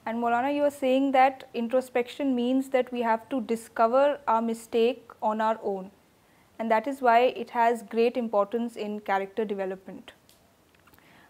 [0.07, 5.13] and Maulana you are saying that introspection means that we have to discover our mistake
[5.29, 5.87] on our own
[6.57, 10.11] and that is why it has great importance in character development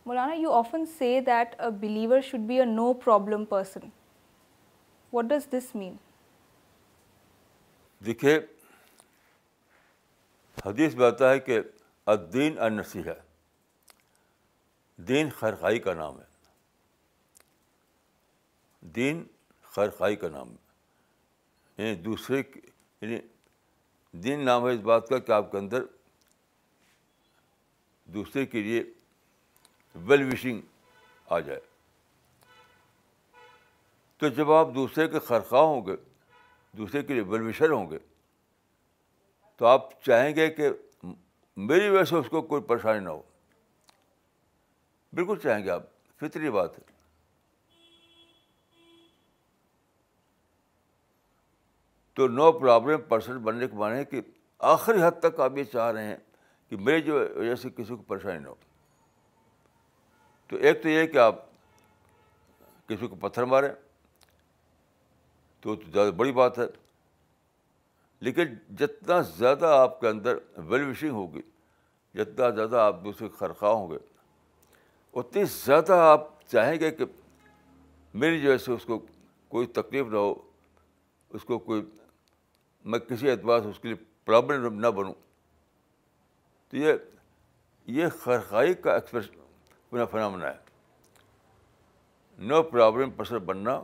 [0.05, 3.87] Maulana you often say that a believer should be a no problem person
[5.13, 5.95] what does this mean
[8.05, 8.35] دیکھیے
[10.65, 11.59] حدیث بات ہے کہ
[12.13, 12.57] الدین
[15.07, 16.33] دین خیرخائی کا نام ہے
[18.95, 19.23] دین
[19.75, 22.37] خیر کا نام ہے یعنی دوسرے
[23.01, 23.17] یعنی
[24.23, 25.83] دین نام ہے اس بات کا کہ آپ کے اندر
[28.13, 28.83] دوسرے کے لیے
[30.07, 30.61] ویل وشنگ
[31.33, 31.59] آ جائے
[34.17, 35.95] تو جب آپ دوسرے کے خرخواہ ہوں گے
[36.77, 37.97] دوسرے کے لیے ویل وشر ہوں گے
[39.57, 40.69] تو آپ چاہیں گے کہ
[41.67, 43.21] میری وجہ سے اس کو کوئی پریشانی نہ ہو
[45.15, 45.81] بالکل چاہیں گے آپ
[46.21, 46.83] فطری بات ہے
[52.15, 54.21] تو نو پرابلم پرسن بننے معنی ہے کہ
[54.73, 56.15] آخری حد تک آپ یہ چاہ رہے ہیں
[56.69, 58.53] کہ میری جو وجہ سے کسی کو پریشانی نہ ہو
[60.49, 61.41] تو ایک تو یہ کہ آپ
[62.87, 63.69] کسی کو پتھر ماریں
[65.61, 66.63] تو زیادہ بڑی بات ہے
[68.25, 71.41] لیکن جتنا زیادہ آپ کے اندر ویل وشنگ ہوگی
[72.19, 73.97] جتنا زیادہ آپ دوسرے خرخواہ ہوں گے
[75.15, 77.05] اتنی زیادہ آپ چاہیں گے کہ
[78.23, 78.97] میری ہے سو اس کو
[79.49, 80.33] کوئی تکلیف نہ ہو
[81.35, 81.81] اس کو کوئی
[82.91, 85.13] میں کسی اعتبار سے اس کے لیے پرابلم نہ بنوں
[86.69, 86.93] تو یہ
[87.99, 90.57] یہ خرخائی کا ایکسپریس اپنا فنامنا ہے
[92.47, 93.77] نو پرابلم پرسن بننا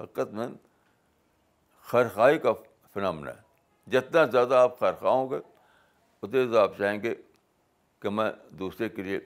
[0.00, 0.56] حقت مند
[1.90, 2.52] خرخائی کا
[2.94, 5.36] فنامنا ہے جتنا زیادہ آپ خرخواہ ہوں گے
[6.22, 7.14] اتنے زیادہ آپ چاہیں گے
[8.02, 9.18] کہ میں دوسرے کے لیے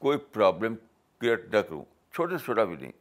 [0.00, 0.74] کوئی پرابلم
[1.20, 1.84] کریٹ نہ کروں
[2.14, 2.92] چھوٹا سے چھوٹا بھی نہیں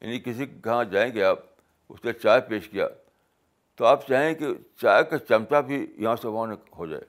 [0.00, 1.38] یعنی کسی کہاں جائیں گے آپ
[1.88, 2.86] اس نے چائے پیش کیا
[3.76, 4.46] تو آپ چاہیں کہ
[4.80, 7.04] چائے کا چمچہ بھی یہاں سے وہاں ہو جائے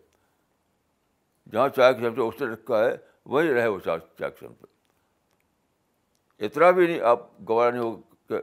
[1.51, 2.95] جہاں چائے کا چمچہ اس نے رکھا ہے
[3.33, 4.65] وہیں رہے وہ چائے کا چمچہ
[6.45, 7.19] اتنا بھی نہیں آپ
[7.49, 7.95] گوارا نہیں ہو
[8.29, 8.33] کہ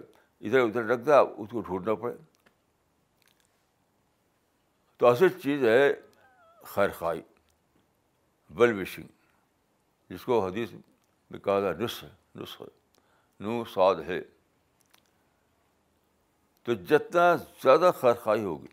[0.47, 2.15] ادھر ادھر رکھ دیں آپ اس کو ڈھونڈنا پڑے
[4.99, 5.93] تو اصل چیز ہے
[6.75, 7.21] خیر خائی
[8.59, 9.07] ویل وشنگ
[10.13, 10.73] جس کو حدیث
[11.31, 12.05] میں کہا تھا نسخ
[12.37, 12.63] نسخ
[13.75, 14.21] سعد ہے
[16.65, 18.67] تو جتنا زیادہ خرخائی ہوگی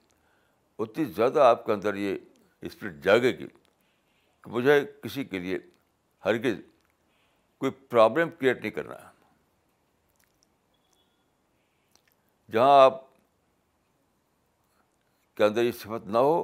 [0.83, 2.17] اتنی زیادہ آپ کے اندر یہ
[2.69, 5.57] اسپرٹ جاگے گی کہ مجھے کسی کے لیے
[6.25, 6.59] ہرگز
[7.59, 9.07] کوئی پرابلم کریٹ نہیں کرنا ہے
[12.53, 13.01] جہاں آپ
[15.37, 16.37] کے اندر یہ صفت نہ ہو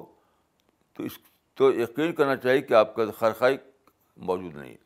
[0.96, 1.18] تو اس
[1.58, 3.58] تو یقین کرنا چاہیے کہ آپ کا خرخائی
[4.30, 4.84] موجود نہیں ہے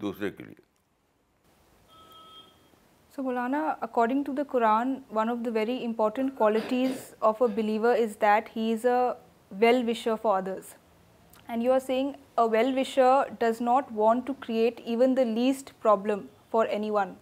[0.00, 0.68] دوسرے کے لیے
[3.14, 6.92] so Maulana according to the Quran one of the very important qualities
[7.30, 8.92] of a believer is that he is a
[9.60, 10.74] well wisher for others
[11.46, 15.72] and you are seeing a well wisher does not want to create even the least
[15.82, 17.14] problem for anyone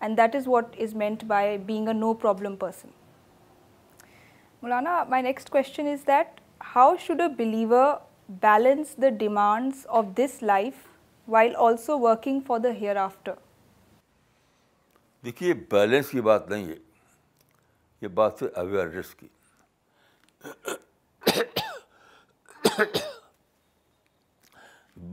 [0.00, 2.88] and that is what is meant by being a no problem person
[4.62, 6.40] Maulana my next question is that
[6.74, 7.92] how should a believer
[8.42, 10.74] balance the demands of this life
[11.30, 13.32] while also working for the hereafter
[15.24, 16.74] دیکھیے balance کی بات نہیں ہے
[18.02, 19.26] یہ بات ہے awareness کی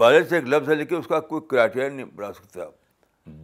[0.01, 2.73] balance ایک لفظ ہے لیکن اس کا کوئی کرائیٹیریا نہیں بنا سکتے آپ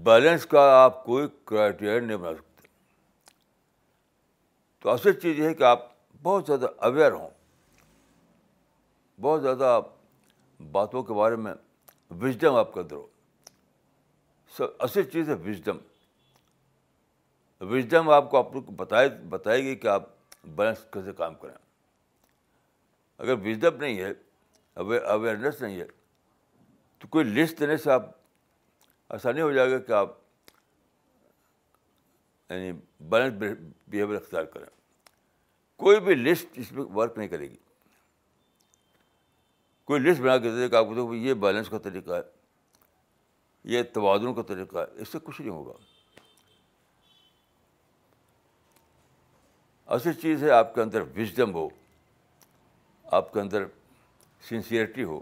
[0.06, 2.68] بیلنس کا آپ کوئی کرائیٹیریا نہیں بنا سکتے
[4.82, 5.90] تو اصل چیز یہ ہے کہ آپ
[6.24, 7.30] بہت زیادہ اویئر ہوں
[9.22, 9.80] بہت زیادہ
[10.72, 11.54] باتوں کے بارے میں
[12.22, 13.08] وزڈم آپ کا درو
[14.86, 15.78] اصل چیز ہے وزڈم
[17.74, 20.08] وزڈم آپ کو آپ لوگ بتائے بتائے گی کہ آپ
[20.56, 21.54] بیلنس کیسے کام کریں
[23.24, 24.12] اگر وزڈم نہیں ہے
[25.12, 25.86] اویئرنیس نہیں ہے
[27.00, 28.10] تو کوئی لسٹ دینے سے آپ
[29.19, 30.15] آسانی ہو جائے گا کہ آپ
[32.52, 32.72] یعنی
[33.10, 34.65] بیلنس بیہیویئر اختیار کریں
[35.84, 37.56] کوئی بھی لسٹ اس میں ورک نہیں کرے گی
[39.88, 42.21] کوئی لسٹ بنا کے دے کہ آپ کو دیکھو یہ بیلنس کا طریقہ ہے
[43.73, 45.73] یہ توازن کا طریقہ ہے اس سے کچھ نہیں ہوگا
[49.96, 51.67] اصل چیز ہے آپ کے اندر وزڈم ہو
[53.17, 53.63] آپ کے اندر
[54.50, 55.21] سنسیئرٹی ہو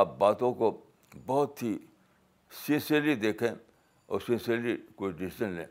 [0.00, 0.70] آپ باتوں کو
[1.26, 1.76] بہت ہی
[2.66, 5.64] سنسیئرلی دیکھیں اور سنسیئرلی کوئی ڈسیزن لیں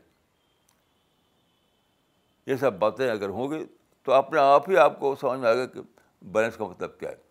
[2.46, 3.64] یہ سب باتیں اگر ہوں گی
[4.04, 5.80] تو اپنے آپ ہی آپ کو سمجھ میں آئے گا کہ
[6.22, 7.26] بیلنس کا مطلب کیا ہے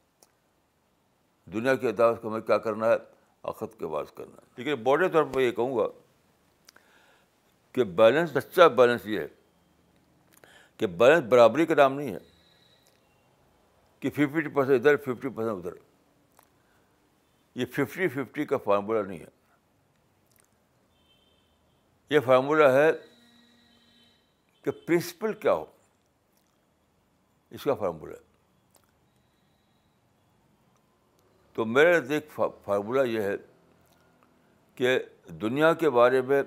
[1.54, 2.96] دنیا کی اعتبار کو ہمیں کیا کرنا ہے
[3.50, 5.88] اور کے بعض کرنا ہے لیکن باڈر طور پر یہ کہوں گا
[7.74, 9.28] کہ بیلنس سچا بیلنس یہ ہے
[10.78, 12.20] کہ بیلنس برابری کا نام نہیں ہے
[14.00, 15.78] کہ ففٹی پرسینٹ ادھر ففٹی پرسینٹ ادھر
[17.60, 19.36] یہ ففٹی ففٹی کا فارمولہ نہیں ہے
[22.10, 22.92] یہ فارمولہ ہے
[24.64, 25.66] کہ پرنسپل کیا ہو
[27.56, 28.26] اس کا فارمولہ ہے
[31.58, 32.26] تو میرے نزدیک
[32.66, 33.36] فارمولہ یہ ہے
[34.76, 34.90] کہ
[35.42, 36.42] دنیا کے بارے میں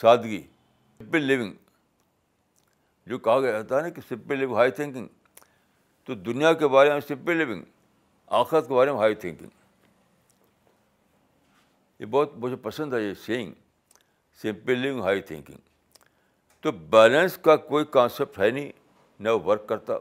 [0.00, 0.40] سادگی
[0.98, 1.52] سمپل لیونگ
[3.10, 5.06] جو کہا گیا تھا نا کہ سمپل لیونگ ہائی تھنکنگ
[6.06, 7.62] تو دنیا کے بارے میں سمپل لیونگ
[8.40, 9.48] آخرت کے بارے میں ہائی تھنکنگ
[12.00, 13.52] یہ بہت مجھے پسند ہے یہ saying
[14.42, 15.70] simple living high thinking
[16.62, 18.70] تو بیلنس کا کوئی کانسیپٹ ہے نہیں
[19.22, 19.98] نہ وہ ورک کرتا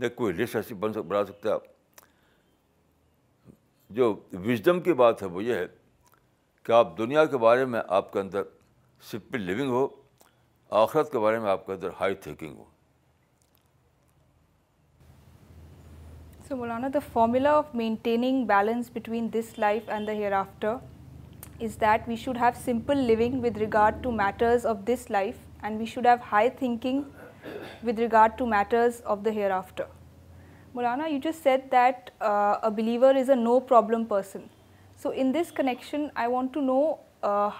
[0.00, 1.56] نہ کوئی ریلیشن ایسی بن سک بنا سکتا
[3.94, 4.12] جو
[4.44, 5.66] وژڈم کی بات ہے وہ یہ ہے
[6.66, 8.42] کہ آپ دنیا کے بارے میں آپ کے اندر
[9.10, 9.86] سمپل لیونگ ہو
[10.84, 12.64] آخرت کے بارے میں آپ کے اندر high thinking who
[16.48, 20.74] so Maulana the formula of maintaining balance between this life and the hereafter
[21.64, 25.80] is that we should have simple living with regard to matters of this life and
[25.80, 27.02] we should have high thinking
[27.86, 30.00] with regard to matters of the hereafter
[30.74, 34.40] Maulana you جو said that a believer is a no problem person
[35.02, 36.76] so in this connection I want to know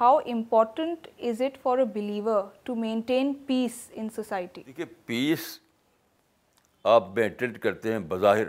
[0.01, 0.99] how important
[1.31, 5.43] is it for a believer to maintain peace in society دیکھیے peace
[6.95, 7.05] آپ
[7.63, 8.47] کرتے ہیں بظاہر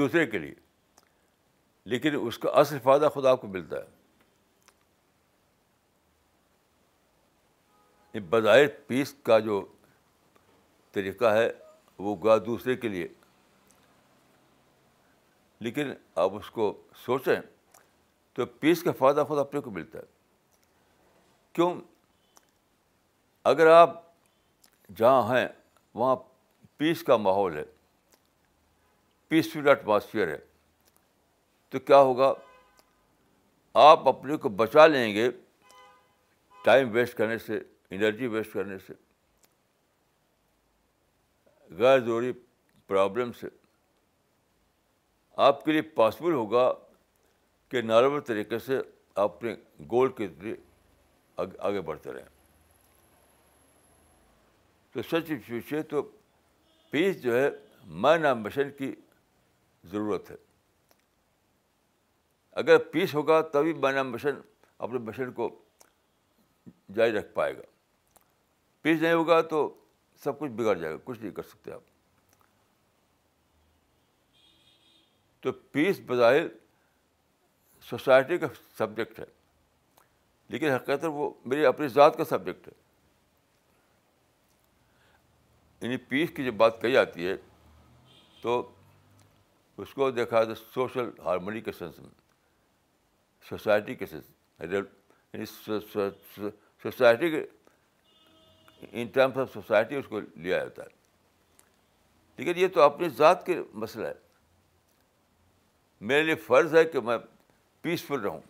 [0.00, 0.54] دوسرے کے لیے
[1.90, 3.86] لیکن اس کا اصل فائدہ خدا آپ کو ملتا ہے
[8.30, 9.56] بظاہر پیس کا جو
[10.92, 11.50] طریقہ ہے
[12.04, 13.08] وہ گا دوسرے کے لیے
[15.64, 16.72] لیکن آپ اس کو
[17.04, 17.40] سوچیں
[18.34, 20.04] تو پیس کا فائدہ خود اپنے کو ملتا ہے
[21.52, 21.72] کیوں
[23.50, 24.00] اگر آپ
[24.96, 25.46] جہاں ہیں
[25.94, 26.16] وہاں
[26.78, 27.64] پیس کا ماحول ہے
[29.28, 30.38] پیسفل ایٹماسفیئر ہے
[31.70, 32.32] تو کیا ہوگا
[33.82, 35.30] آپ اپنے کو بچا لیں گے
[36.64, 38.92] ٹائم ویسٹ کرنے سے انرجی ویسٹ کرنے سے
[41.78, 42.32] غیر ضروری
[42.86, 43.48] پرابلم سے
[45.46, 46.62] آپ کے لیے پاسبل ہوگا
[47.70, 48.76] کہ نارمل طریقے سے
[49.14, 49.54] آپ اپنے
[49.90, 50.56] گول کے ذریعے
[51.68, 52.26] آگے بڑھتے رہیں
[54.92, 56.02] تو سچ پوچھیے تو
[56.90, 57.48] پیس جو ہے
[58.06, 58.94] مائنام مشن کی
[59.92, 60.36] ضرورت ہے
[62.62, 64.40] اگر پیس ہوگا تبھی مین مشن
[64.88, 65.48] اپنے مشن کو
[66.96, 67.62] جاری رکھ پائے گا
[68.82, 69.68] پیس نہیں ہوگا تو
[70.24, 71.88] سب کچھ بگڑ جائے گا کچھ نہیں کر سکتے آپ
[75.40, 76.46] تو پیس بظاہر
[77.88, 78.46] سوسائٹی کا
[78.78, 79.24] سبجیکٹ ہے
[80.48, 82.72] لیکن حقیقت وہ میری اپنی ذات کا سبجیکٹ ہے
[85.80, 87.34] یعنی پیس کی جب بات کہی جاتی ہے
[88.40, 88.60] تو
[89.82, 91.90] اس کو دیکھا تو سوشل ہارمونی کے میں
[93.48, 95.44] سوسائٹی کے یعنی یعنی
[96.82, 97.44] سوسائٹی کے
[99.00, 100.98] ان ٹرمس آف سوسائٹی اس کو لیا جاتا ہے
[102.36, 104.12] لیکن یہ تو اپنی ذات کے مسئلہ ہے
[106.08, 107.16] میرے لیے فرض ہے کہ میں
[107.82, 108.40] پیسفل رہوں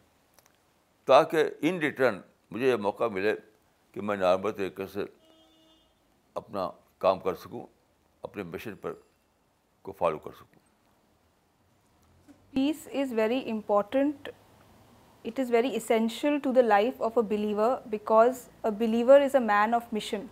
[1.06, 2.20] تاکہ ان ریٹرن
[2.50, 3.34] مجھے یہ موقع ملے
[3.92, 5.04] کہ میں نارمل طریقے سے
[6.40, 6.68] اپنا
[7.04, 7.64] کام کر سکوں
[8.22, 8.92] اپنے مشن پر
[9.82, 10.58] کو فالو کر سکوں
[12.54, 14.28] peace is very important
[15.24, 19.40] it is very essential to the life of a believer because a believer is a
[19.44, 20.26] man of mission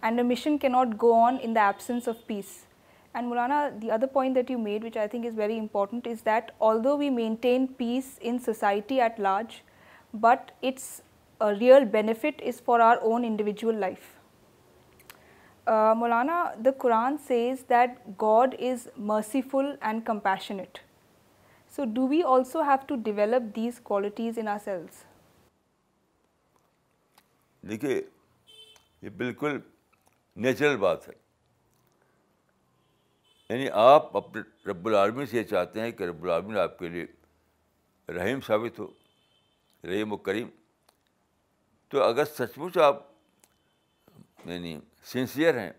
[0.00, 2.56] and a mission cannot go on in the absence of peace
[3.14, 6.24] and Maulana the other point that you made which I think is very important is
[6.26, 9.54] that also we maintain peace in society at large
[10.20, 11.00] but its
[11.60, 14.16] real benefit is for our own individual life
[15.98, 20.78] Maulana the Quran says is that God is merciful and compassionate
[21.76, 25.04] so do we also have to develop these qualities in ourselves
[27.68, 29.58] دیکھیے بالکل
[30.44, 31.12] natural بات ہے
[33.50, 34.40] یعنی آپ اپنے
[34.70, 37.04] رب العالمین سے یہ چاہتے ہیں کہ رب العالمین آپ کے لیے
[38.16, 38.86] رحیم ثابت ہو
[39.84, 40.48] رحیم و کریم
[41.90, 43.02] تو اگر سچ مچ آپ
[44.44, 44.78] یعنی
[45.12, 45.70] سنسیئر ہیں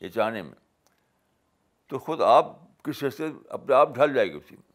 [0.00, 0.54] یہ چاہنے میں
[1.88, 2.52] تو خود آپ
[2.84, 4.68] کی شخصیت اپنے آپ ڈھل جائے گی اسی میں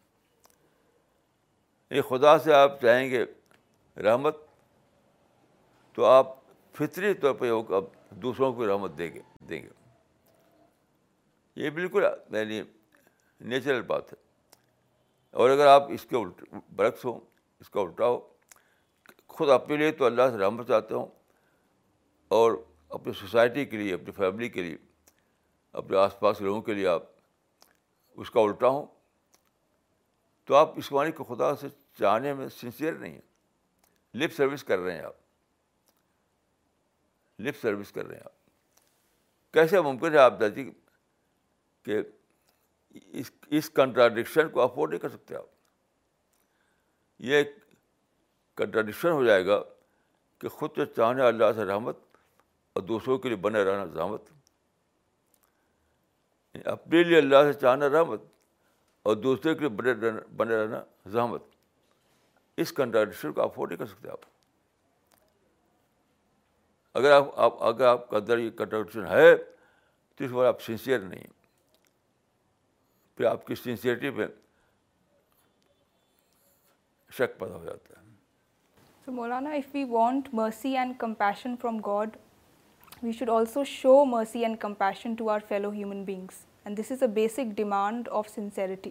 [1.90, 3.24] یعنی خدا سے آپ چاہیں گے
[4.04, 4.38] رحمت
[5.96, 6.34] تو آپ
[6.78, 7.84] فطری طور پہ اب
[8.22, 9.84] دوسروں کو رحمت دیں گے دیں گے
[11.56, 12.04] یہ بالکل
[12.36, 12.62] یعنی
[13.50, 14.18] نیچرل بات ہے
[15.44, 16.44] اور اگر آپ اس کے الٹ
[16.76, 17.20] برعکس ہوں
[17.60, 18.20] اس کا الٹا ہو
[19.38, 21.06] خود اپنے لیے تو اللہ سے رحمت چاہتے ہوں
[22.40, 22.52] اور
[22.98, 24.78] اپنی سوسائٹی کے لیے اپنی فیملی کے لیے
[25.84, 27.04] اپنے آس پاس کے لوگوں کے لیے آپ
[28.24, 28.86] اس کا الٹا ہوں
[30.48, 31.68] تو آپ اس معنی کو خدا سے
[32.00, 35.18] چاہنے میں سنسیئر نہیں ہیں لپ سروس کر رہے ہیں آپ
[37.46, 38.34] لپ سروس کر رہے ہیں آپ
[39.54, 40.70] کیسے ممکن ہے آپ دادی
[41.86, 42.02] کہ
[43.22, 45.56] اس اس کنٹراڈکشن کو افورڈ نہیں کر سکتے آپ
[47.32, 47.44] یہ
[48.58, 49.60] کنٹراڈکشن ہو جائے گا
[50.42, 51.98] کہ خود سے چاہنے اللہ سے رحمت
[52.76, 54.32] اور دوسروں کے لیے بنے رہنا زحمت
[56.74, 58.22] اپنے لیے اللہ سے چاہنا رحمت
[59.10, 60.82] اور دوسرے کے لیے بنے رہنا بنے رہنا
[61.16, 61.44] زحمت
[62.64, 64.34] اس کنٹراڈکشن کو افورڈ نہیں کر سکتے آپ
[66.98, 71.00] اگر آپ آپ اگر آپ کا اندر یہ کنٹراڈکشن ہے تو اس بار آپ سنسیئر
[71.08, 71.34] نہیں
[73.18, 74.26] پھر آپ کی سنسیئرٹی پہ
[77.18, 78.04] شک پیدا ہو جاتا ہے
[79.06, 82.18] so Maulana if we want mercy and compassion from God
[83.04, 87.04] we should also show mercy and compassion to our fellow human beings and this is
[87.04, 88.90] a basic demand of sincerity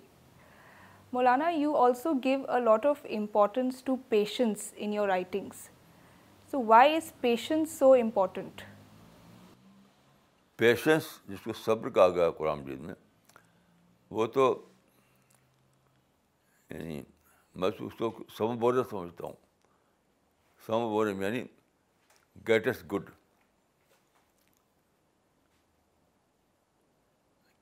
[1.12, 5.68] Maulana you also give a lot of importance to patience in your writings
[6.50, 8.60] so why is patience so important
[10.58, 12.94] patience جس کو صبر کہا گیا قرآن جیت میں
[14.14, 14.44] وہ تو
[16.70, 17.00] یعنی
[17.60, 19.32] میں اس کو سم بورے سمجھتا ہوں
[20.66, 21.42] سم بورے یعنی
[22.48, 23.10] گریٹسٹ گڈ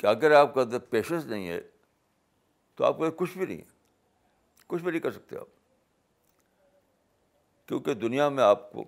[0.01, 1.61] کہ اگر آپ کا پیشنس نہیں ہے
[2.77, 5.59] تو آپ کو کچھ بھی نہیں ہے کچھ بھی نہیں کر سکتے آپ
[7.69, 8.85] کیونکہ دنیا میں آپ کو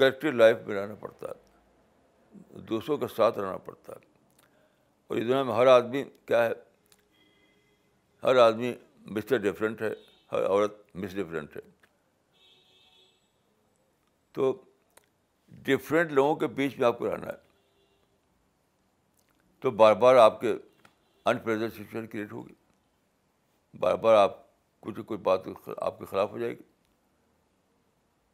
[0.00, 4.14] کریکٹو لائف میں رہنا پڑتا ہے دوسروں کے ساتھ رہنا پڑتا ہے
[5.08, 6.52] اور اس دنیا میں ہر آدمی کیا ہے
[8.22, 8.72] ہر آدمی
[9.16, 9.90] مسٹر ڈفرینٹ ہے
[10.32, 11.60] ہر عورت مس ڈفرینٹ ہے
[14.34, 14.52] تو
[15.66, 17.44] ڈفرینٹ لوگوں کے بیچ میں آپ کو رہنا ہے
[19.60, 20.54] تو بار بار آپ کے
[21.30, 22.54] انپریزنٹ سچویشن کریٹ ہوگی
[23.80, 24.36] بار بار آپ
[24.80, 26.62] کچھ کچھ بات آپ کے خلاف ہو جائے گی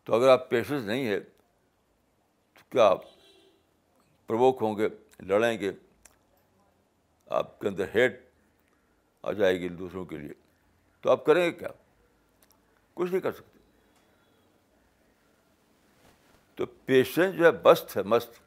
[0.04, 3.04] تو اگر آپ پیشنس نہیں ہے تو کیا آپ
[4.26, 4.88] پروک ہوں گے
[5.26, 5.70] لڑیں گے
[7.34, 8.20] آپ کے اندر ہیٹ
[9.22, 10.32] آ جائے گی دوسروں کے لیے
[11.00, 11.68] تو آپ کریں گے کیا
[12.94, 13.58] کچھ نہیں کر سکتے
[16.56, 18.40] تو پیشنس جو ہے بست ہے مست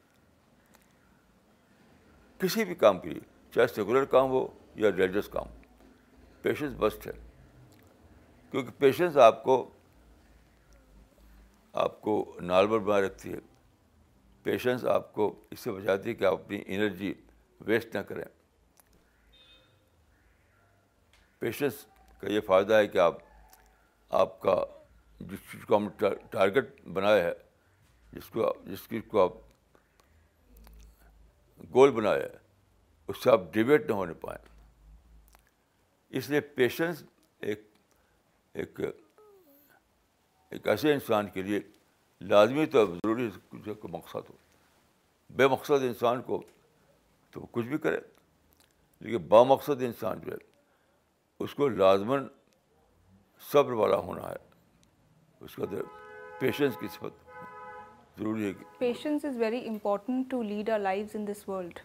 [2.40, 3.20] کسی بھی کام کے لیے
[3.54, 4.46] چاہے سیکولر کام ہو
[4.84, 5.54] یا ریلیجس کام
[6.42, 7.12] پیشنس بسٹ ہے
[8.50, 9.54] کیونکہ پیشنس آپ کو
[11.84, 12.14] آپ کو
[12.52, 13.38] نارمل بنا رکھتی ہے
[14.42, 17.12] پیشنس آپ کو اس سے بچاتی ہے کہ آپ اپنی انرجی
[17.66, 18.24] ویسٹ نہ کریں
[21.40, 21.84] پیشنس
[22.20, 23.14] کا یہ فائدہ ہے کہ آپ
[24.20, 24.54] آپ کا
[25.20, 25.88] جس چیز کو ہم
[26.30, 27.32] ٹارگیٹ بنایا ہے
[28.12, 29.32] جس کو جس چیز کو آپ
[31.74, 32.28] گول بنایا ہے
[33.08, 34.38] اس سے آپ ڈبیٹ نہ ہونے پائیں
[36.18, 37.02] اس لیے پیشنس
[37.50, 37.62] ایک
[38.54, 38.78] ایک
[40.68, 41.60] ایسے انسان کے لیے
[42.28, 44.36] لازمی تو ضروری کچھ مقصد ہو
[45.36, 46.42] بے مقصد انسان کو
[47.32, 47.98] تو کچھ بھی کرے
[49.00, 50.36] لیکن با مقصد انسان جو ہے
[51.44, 52.16] اس کو لازماً
[53.52, 54.36] صبر والا ہونا ہے
[55.44, 55.64] اس کا
[56.40, 56.86] پیشنس کی
[58.18, 61.78] ضروری ہے patience is very important to lead our life in this world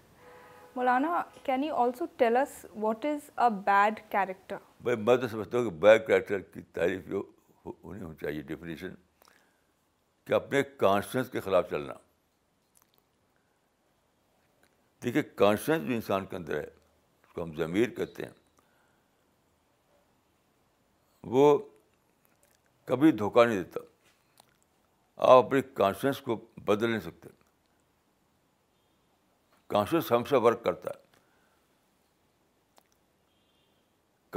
[0.75, 5.69] Maulana can also tell us what is a bad character بھائی میں تو سمجھتا ہوں
[5.69, 7.23] کہ بیڈ کیریکٹر کی تعریف جو
[7.65, 8.93] ہونی ہونی چاہیے ڈیفینیشن
[10.27, 11.93] کہ اپنے کانشنس کے خلاف چلنا
[15.03, 18.39] دیکھیے کانشنس جو انسان کے اندر ہے اس کو ہم ضمیر کہتے ہیں
[21.29, 21.57] وہ
[22.85, 23.79] کبھی دھوکہ نہیں دیتا
[25.35, 27.29] آپ اپنی کانشنس کو بدل نہیں سکتے
[29.69, 30.99] کانشنس ہمیشہ ورک کرتا ہے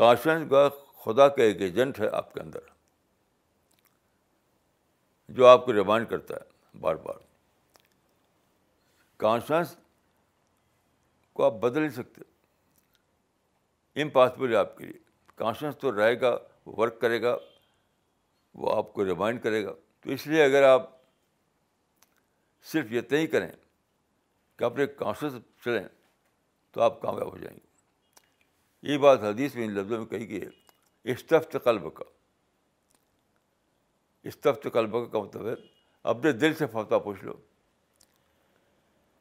[0.01, 0.69] کانشنس کا
[1.05, 2.61] خدا کا ایک ایجنٹ ہے آپ کے اندر
[5.37, 6.41] جو آپ کو ریمائنڈ کرتا ہے
[6.81, 7.15] بار بار
[9.19, 9.77] کانشنس
[11.35, 12.21] کو آپ بدل نہیں سکتے
[14.03, 14.99] امپاسبل ہے آپ کے لیے
[15.37, 16.31] کانشیس تو رہے گا
[16.67, 17.37] ورک کرے گا
[18.63, 20.91] وہ آپ کو ریمائنڈ کرے گا تو اس لیے اگر آپ
[22.73, 23.51] صرف یہ طے کریں
[24.59, 25.33] کہ اپنے کانشیس
[25.65, 25.85] چلیں
[26.73, 30.41] تو آپ کامیاب ہو جائیں گے یہ بات حدیث میں ان لفظوں میں کہی گئی
[30.43, 32.05] ہے استفت قلب کا
[34.29, 35.55] استفت قلب مطلب کا کا ہے
[36.11, 37.33] اپنے دل سے فتح پوچھ لو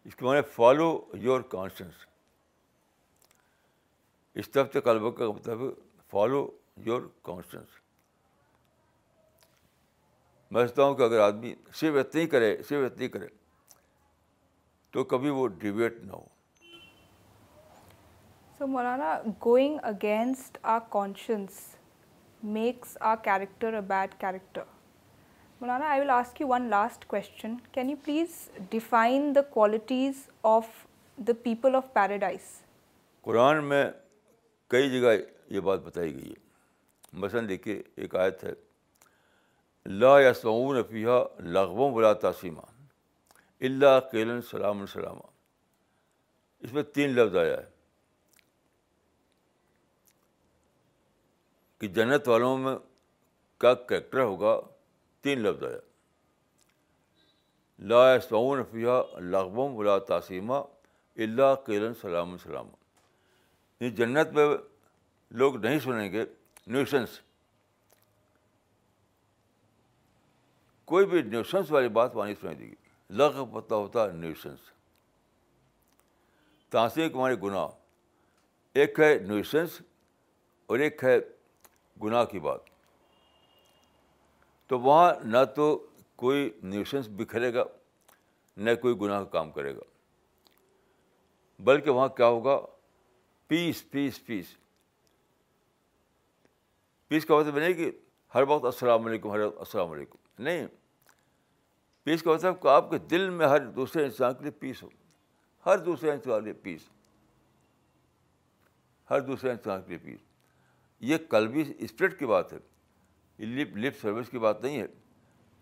[0.06, 0.88] اس کے معنی فالو
[1.22, 2.06] یور کانشنس
[4.44, 5.62] استفت قلب کا مطلب
[6.12, 6.48] فالو
[6.86, 7.02] یور
[10.52, 13.28] میں سمجھتا ہوں کہ اگر آدمی صرف اتنی کرے صرف اتنی کرے
[14.94, 16.26] تو کبھی وہ ڈبیٹ نہ ہو
[18.58, 21.52] so Maulana going against a conscience
[22.58, 24.64] makes a character a bad character
[25.62, 28.38] Maulana I will ask you one last question can you please
[28.70, 30.66] define the qualities of
[31.28, 32.52] the people of paradise
[33.26, 33.86] Quran میں
[34.70, 35.14] کئی جگہ
[35.54, 36.42] یہ بات بتائی گئی ہے
[37.22, 38.52] مثلاً دیکھیے ایک آیت ہے
[40.00, 40.32] لا یا
[40.80, 42.62] رفیحہ لاغب ولا تاسیمہ
[43.68, 45.32] اللہ کیلن سلام السلامہ
[46.64, 47.72] اس میں تین لفظ آیا ہے
[51.80, 52.76] کہ جنت والوں میں
[53.62, 54.60] کیا کریکٹر ہوگا
[55.24, 55.78] تین لفظ آیا
[57.90, 60.54] لا یسمعون نفيحہ لاغب ولا تاسیمہ
[61.24, 62.76] اللہ کیلن سلام السلامہ
[63.80, 64.48] یعنی جنت میں
[65.42, 66.24] لوگ نہیں سنیں گے
[66.68, 67.20] نیوشنس
[70.88, 72.76] کوئی بھی نیوشنس والی بات وہاں نہیں سنائی دے گی
[73.18, 74.60] لغ پتہ ہوتا نیوسنس
[76.72, 77.68] تاثیر ہمارے گناہ
[78.80, 79.82] ایک ہے نیوسنس
[80.68, 81.18] اور ایک ہے
[82.04, 82.60] گناہ کی بات
[84.70, 85.68] تو وہاں نہ تو
[86.24, 87.64] کوئی نیوسنس بکھرے گا
[88.66, 89.82] نہ کوئی گناہ کا کام کرے گا
[91.64, 92.60] بلکہ وہاں کیا ہوگا
[93.48, 94.56] پیس پیس پیس
[97.08, 97.92] پیس کا مطلب نہیں کہ
[98.36, 100.68] ہر وقت السلام علیکم ہر السلام علیکم نہیں
[102.04, 104.90] پیس کا مطلب کہ آپ کے دل میں ہر دوسرے انسان کے لیے پیس ہو
[105.66, 106.90] ہر دوسرے انسان کے لیے پیس
[109.12, 110.20] ہر دوسرے انسان کے لیے پیس
[111.10, 112.58] یہ قلبی اسپرٹ کی بات ہے
[113.38, 114.88] یہ لپ لپ سروس کی بات نہیں ہے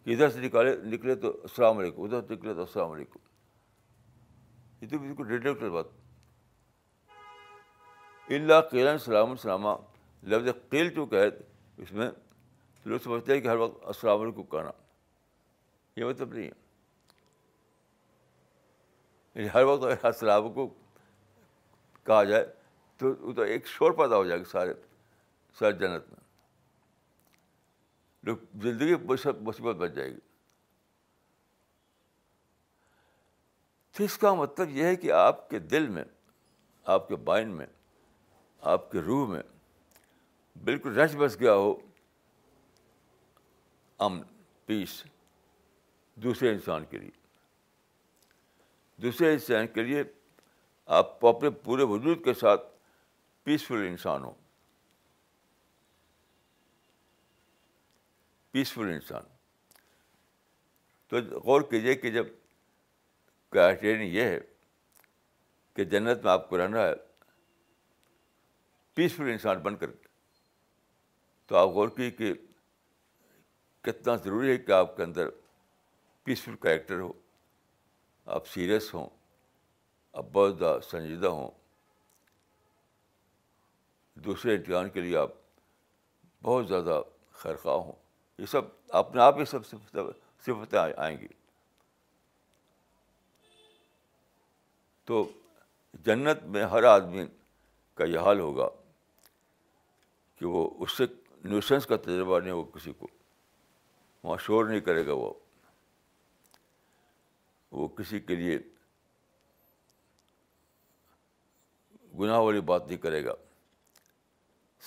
[0.03, 3.19] کہ ادھر سے نکالے نکلے تو السلام علیکم ادھر سے نکلے تو السلام علیکم
[4.81, 5.99] یہ تو بالکل بات
[8.35, 9.69] اللہ قرآنِ سلام السلامہ
[10.29, 11.27] لفظ قیل چونکہ ہے
[11.83, 12.09] اس میں
[12.85, 14.71] لوگ سمجھتے ہیں کہ ہر وقت السلام علیکم کہنا
[15.99, 16.59] یہ مطلب نہیں ہے
[19.39, 20.67] یعنی ہر وقت اگر السلام کو
[22.05, 22.45] کہا جائے
[22.97, 24.73] تو تو ایک شور پیدا ہو جائے گا سارے
[25.59, 26.19] سارے جنت میں
[28.25, 30.19] لوگ زندگی مصیبت بچ جائے گی
[33.97, 36.03] تو اس کا مطلب یہ ہے کہ آپ کے دل میں
[36.95, 37.65] آپ کے بائن میں
[38.73, 39.41] آپ کے روح میں
[40.65, 41.73] بالکل رش بس گیا ہو
[44.05, 44.21] امن
[44.65, 45.03] پیس
[46.23, 47.09] دوسرے انسان کے لیے
[49.01, 50.03] دوسرے انسان کے لیے
[50.97, 52.65] آپ اپنے پورے وجود کے ساتھ
[53.43, 54.33] پیسفل انسان ہو
[58.51, 59.23] پیسفل انسان
[61.09, 62.27] تو غور کیجیے کہ جب
[63.51, 64.39] کرائٹیرین یہ ہے
[65.75, 66.93] کہ جنت میں آپ کو رہنا ہے
[68.95, 69.89] پیسفل انسان بن کر
[71.51, 72.31] تو آپ غور کیے کہ
[73.83, 75.29] کتنا ضروری ہے کہ آپ کے اندر
[76.23, 77.11] پیسفل کریکٹر ہو
[78.35, 79.07] آپ سیریس ہوں
[80.21, 81.49] آپ بہت زیادہ سنجیدہ ہوں
[84.25, 85.31] دوسرے امتحان کے لیے آپ
[86.43, 87.01] بہت زیادہ
[87.41, 87.91] خیرخواہ ہوں
[88.41, 88.71] یہ سب
[89.03, 91.27] اپنے آپ یہ سب صفتیں آئیں گی
[95.05, 95.23] تو
[96.05, 97.25] جنت میں ہر آدمی
[97.95, 98.69] کا یہ حال ہوگا
[100.39, 101.05] کہ وہ اس سے
[101.49, 103.07] نیوسنس کا تجربہ نہیں ہو کسی کو
[104.23, 105.31] وہاں شور نہیں کرے گا وہ
[107.71, 108.57] وہ کسی کے لیے
[112.19, 113.33] گناہ والی بات نہیں کرے گا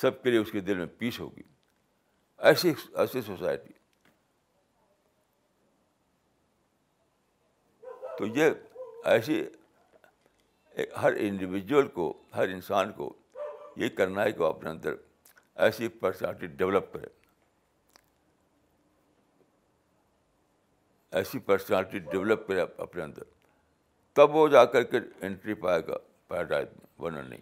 [0.00, 1.42] سب کے لیے اس کے دل میں پیس ہوگی
[2.48, 3.72] ایسی ایسی سوسائٹی
[8.18, 8.50] تو یہ
[9.12, 9.42] ایسی
[11.02, 13.12] ہر انڈیویجول کو ہر انسان کو
[13.76, 14.94] یہ کرنا ہے کہ وہ اپنے اندر
[15.62, 17.06] ایسی پرسنالٹی ڈیولپ کرے
[21.18, 23.22] ایسی پرسنالٹی ڈیولپ کرے اپنے اندر
[24.16, 25.98] تب وہ جا کر کے انٹری پائے گا
[26.28, 27.40] پیراڈائز میں ورنہ نہیں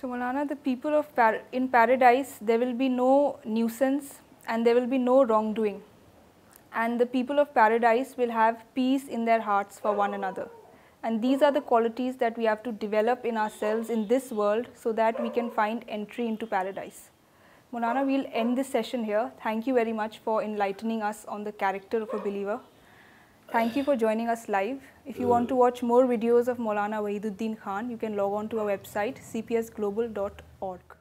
[0.00, 1.18] so Maulana the people of
[1.52, 3.10] in paradise they will be no
[3.44, 4.12] nuisance
[4.46, 5.24] and they will be no
[5.54, 5.78] wrongdoing
[6.82, 10.46] and the people of paradise will have peace in their hearts for one another
[11.04, 14.68] And these are the qualities that we have to develop in ourselves in this world
[14.74, 17.10] so that we can find entry into paradise.
[17.74, 19.30] Maulana, we'll end this session here.
[19.42, 22.58] Thank you very much for enlightening us on the character of a believer.
[23.52, 24.80] Thank you for joining us live.
[25.04, 28.48] If you want to watch more videos of Maulana Wahiduddin Khan, you can log on
[28.48, 30.92] to our website cpsglobal.org.